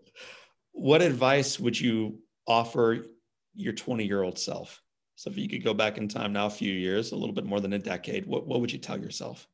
[0.73, 3.07] what advice would you offer
[3.55, 4.81] your 20 year old self?
[5.15, 7.45] So, if you could go back in time now a few years, a little bit
[7.45, 9.47] more than a decade, what, what would you tell yourself?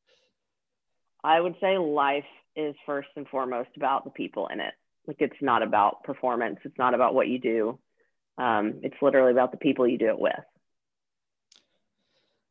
[1.24, 2.26] I would say life
[2.58, 4.74] is first and foremost about the people in it.
[5.08, 6.60] Like it's not about performance.
[6.66, 7.80] It's not about what you do.
[8.38, 10.34] Um, it's literally about the people you do it with.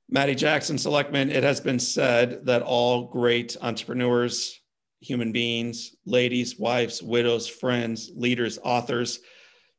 [0.09, 4.61] Maddie Jackson, Seligman, it has been said that all great entrepreneurs,
[5.01, 9.21] human beings, ladies, wives, widows, friends, leaders, authors,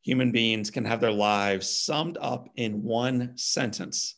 [0.01, 4.15] human beings can have their lives summed up in one sentence.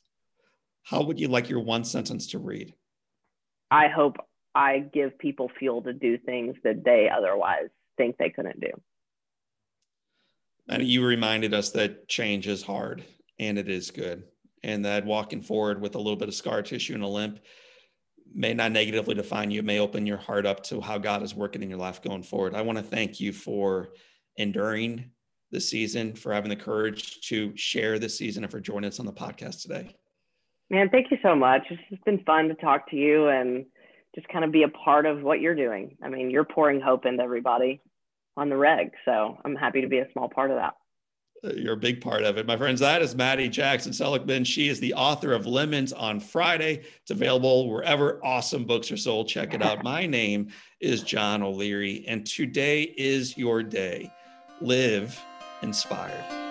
[0.83, 2.73] How would you like your one sentence to read?
[3.69, 4.17] I hope
[4.53, 8.71] I give people fuel to do things that they otherwise think they couldn't do.
[10.67, 13.03] And you reminded us that change is hard
[13.39, 14.23] and it is good.
[14.63, 17.39] And that walking forward with a little bit of scar tissue and a limp
[18.33, 19.59] may not negatively define you.
[19.59, 22.23] It may open your heart up to how God is working in your life going
[22.23, 22.55] forward.
[22.55, 23.89] I want to thank you for
[24.37, 25.11] enduring
[25.51, 29.05] the season, for having the courage to share this season, and for joining us on
[29.05, 29.95] the podcast today.
[30.71, 31.61] Man, thank you so much.
[31.69, 33.65] It's just been fun to talk to you and
[34.15, 35.95] just kind of be a part of what you're doing.
[36.03, 37.81] I mean, you're pouring hope into everybody
[38.37, 38.91] on the reg.
[39.05, 40.75] So I'm happy to be a small part of that.
[41.55, 42.47] You're a big part of it.
[42.47, 44.43] My friends, that is Maddie Jackson Seligman.
[44.45, 46.83] She is the author of Lemons on Friday.
[47.01, 49.27] It's available wherever awesome books are sold.
[49.27, 49.83] Check it out.
[49.83, 50.47] My name
[50.79, 54.11] is John O'Leary, and today is your day.
[54.59, 55.21] Live
[55.61, 56.44] inspired.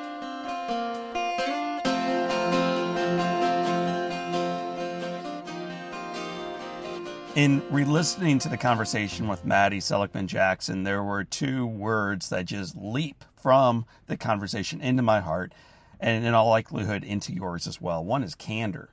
[7.34, 12.44] In re listening to the conversation with Maddie Seligman Jackson, there were two words that
[12.44, 15.52] just leap from the conversation into my heart
[15.98, 18.04] and, in all likelihood, into yours as well.
[18.04, 18.90] One is candor.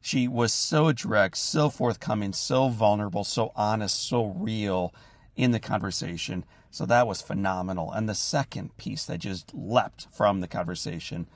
[0.00, 4.92] She was so direct, so forthcoming, so vulnerable, so honest, so real
[5.36, 6.44] in the conversation.
[6.72, 7.92] So that was phenomenal.
[7.92, 11.28] And the second piece that just leapt from the conversation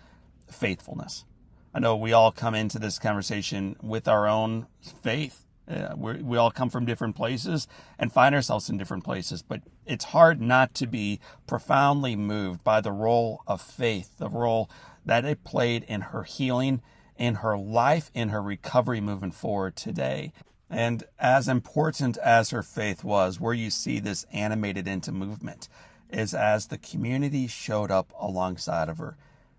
[0.49, 1.25] faithfulness.
[1.73, 6.51] I know we all come into this conversation with our own faith uh, we all
[6.51, 7.67] come from different places
[7.99, 12.81] and find ourselves in different places, but it's hard not to be profoundly moved by
[12.81, 14.71] the role of faith, the role
[15.05, 16.81] that it played in her healing,
[17.17, 20.33] in her life, in her recovery moving forward today.
[20.71, 25.69] And as important as her faith was, where you see this animated into movement,
[26.11, 29.17] is as the community showed up alongside of her.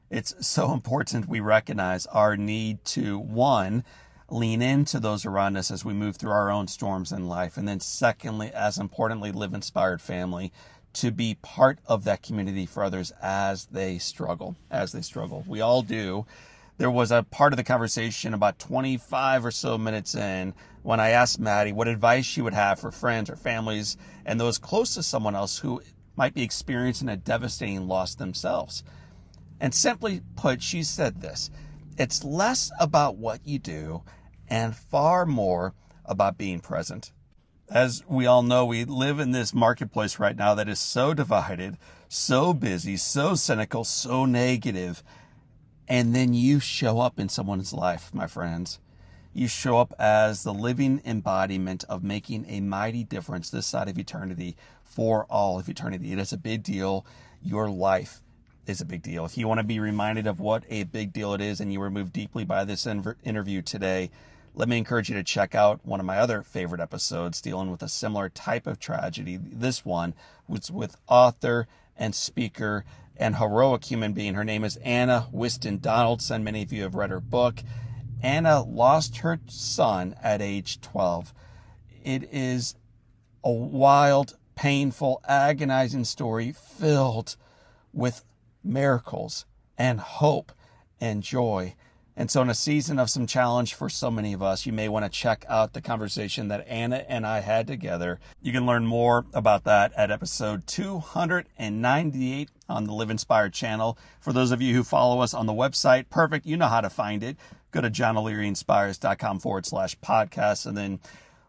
[0.09, 3.83] It's so important we recognize our need to, one,
[4.29, 7.57] lean into those around us as we move through our own storms in life.
[7.57, 10.51] And then, secondly, as importantly, live inspired family
[10.93, 15.43] to be part of that community for others as they struggle, as they struggle.
[15.47, 16.25] We all do.
[16.77, 21.09] There was a part of the conversation about 25 or so minutes in when I
[21.09, 25.03] asked Maddie what advice she would have for friends or families and those close to
[25.03, 25.81] someone else who
[26.15, 28.83] might be experiencing a devastating loss themselves.
[29.59, 31.49] And simply put, she said this
[31.97, 34.03] it's less about what you do
[34.47, 35.73] and far more
[36.05, 37.11] about being present.
[37.69, 41.77] As we all know, we live in this marketplace right now that is so divided,
[42.07, 45.03] so busy, so cynical, so negative.
[45.87, 48.79] And then you show up in someone's life, my friends.
[49.33, 53.97] You show up as the living embodiment of making a mighty difference this side of
[53.97, 56.11] eternity for all of eternity.
[56.11, 57.05] It is a big deal.
[57.41, 58.21] Your life
[58.65, 59.25] is a big deal.
[59.25, 61.79] If you want to be reminded of what a big deal it is and you
[61.79, 64.09] were moved deeply by this interview today,
[64.55, 67.81] let me encourage you to check out one of my other favorite episodes dealing with
[67.81, 69.37] a similar type of tragedy.
[69.37, 70.13] This one
[70.47, 72.85] was with author and speaker
[73.17, 74.35] and heroic human being.
[74.35, 76.43] Her name is Anna Whiston Donaldson.
[76.43, 77.61] Many of you have read her book.
[78.21, 81.33] Anna lost her son at age 12.
[82.03, 82.75] It is
[83.43, 87.35] a wild, painful, agonizing story filled
[87.91, 88.23] with
[88.63, 89.45] miracles
[89.77, 90.51] and hope
[90.99, 91.75] and joy.
[92.15, 94.87] And so, in a season of some challenge for so many of us, you may
[94.87, 98.19] want to check out the conversation that Anna and I had together.
[98.39, 103.97] You can learn more about that at episode 298 on the Live Inspired channel.
[104.19, 106.89] For those of you who follow us on the website, perfect, you know how to
[106.89, 107.35] find it.
[107.71, 110.99] Go to johnolearyinspires.com forward slash podcast and then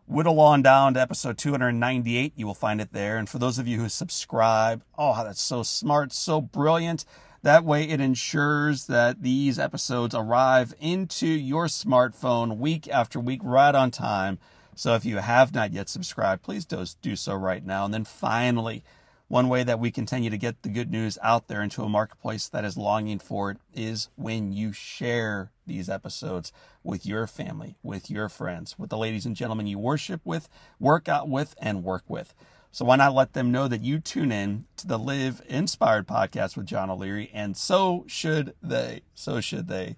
[0.07, 2.32] whittle on down to episode 298.
[2.36, 3.16] You will find it there.
[3.16, 7.05] And for those of you who subscribe, oh, that's so smart, so brilliant.
[7.42, 13.74] That way, it ensures that these episodes arrive into your smartphone week after week, right
[13.74, 14.38] on time.
[14.74, 17.84] So if you have not yet subscribed, please do, do so right now.
[17.84, 18.82] And then finally,
[19.29, 22.49] one way that we continue to get the good news out there into a marketplace
[22.49, 26.53] that is longing for it is when you share these episodes
[26.83, 30.49] with your family, with your friends, with the ladies and gentlemen you worship with,
[30.79, 32.35] work out with, and work with.
[32.70, 36.57] So why not let them know that you tune in to the Live Inspired podcast
[36.57, 39.03] with John O'Leary, and so should they.
[39.14, 39.97] So should they.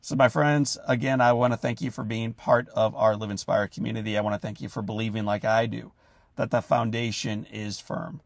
[0.00, 3.30] So, my friends, again, I want to thank you for being part of our Live
[3.30, 4.18] Inspired community.
[4.18, 5.92] I want to thank you for believing, like I do,
[6.36, 8.20] that the foundation is firm,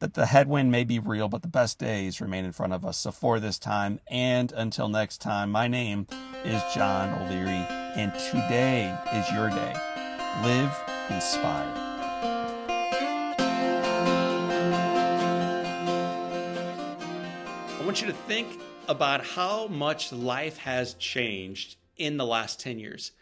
[0.00, 2.98] that the headwind may be real, but the best days remain in front of us.
[2.98, 6.06] So, for this time and until next time, my name
[6.44, 7.64] is John O'Leary,
[7.96, 9.74] and today is your day.
[10.42, 10.76] Live
[11.10, 11.76] inspired.
[17.78, 22.78] I want you to think about how much life has changed in the last 10
[22.78, 23.12] years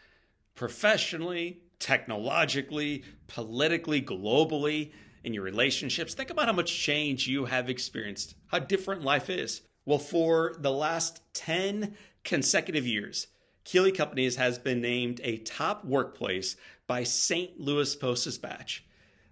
[0.55, 4.91] professionally, technologically, politically, globally,
[5.23, 6.13] in your relationships.
[6.13, 9.61] Think about how much change you have experienced, how different life is.
[9.85, 13.27] Well, for the last 10 consecutive years,
[13.63, 16.55] Keeley Companies has been named a top workplace
[16.87, 17.59] by St.
[17.59, 18.85] Louis Post Dispatch.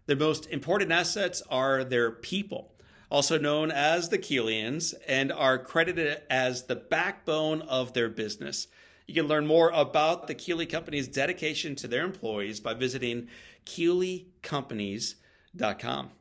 [0.06, 2.72] Their most important assets are their people
[3.10, 8.68] also known as the Keelians, and are credited as the backbone of their business.
[9.08, 13.30] You can learn more about the Keeley Company's dedication to their employees by visiting
[15.58, 16.17] KeeleyCompanies.com.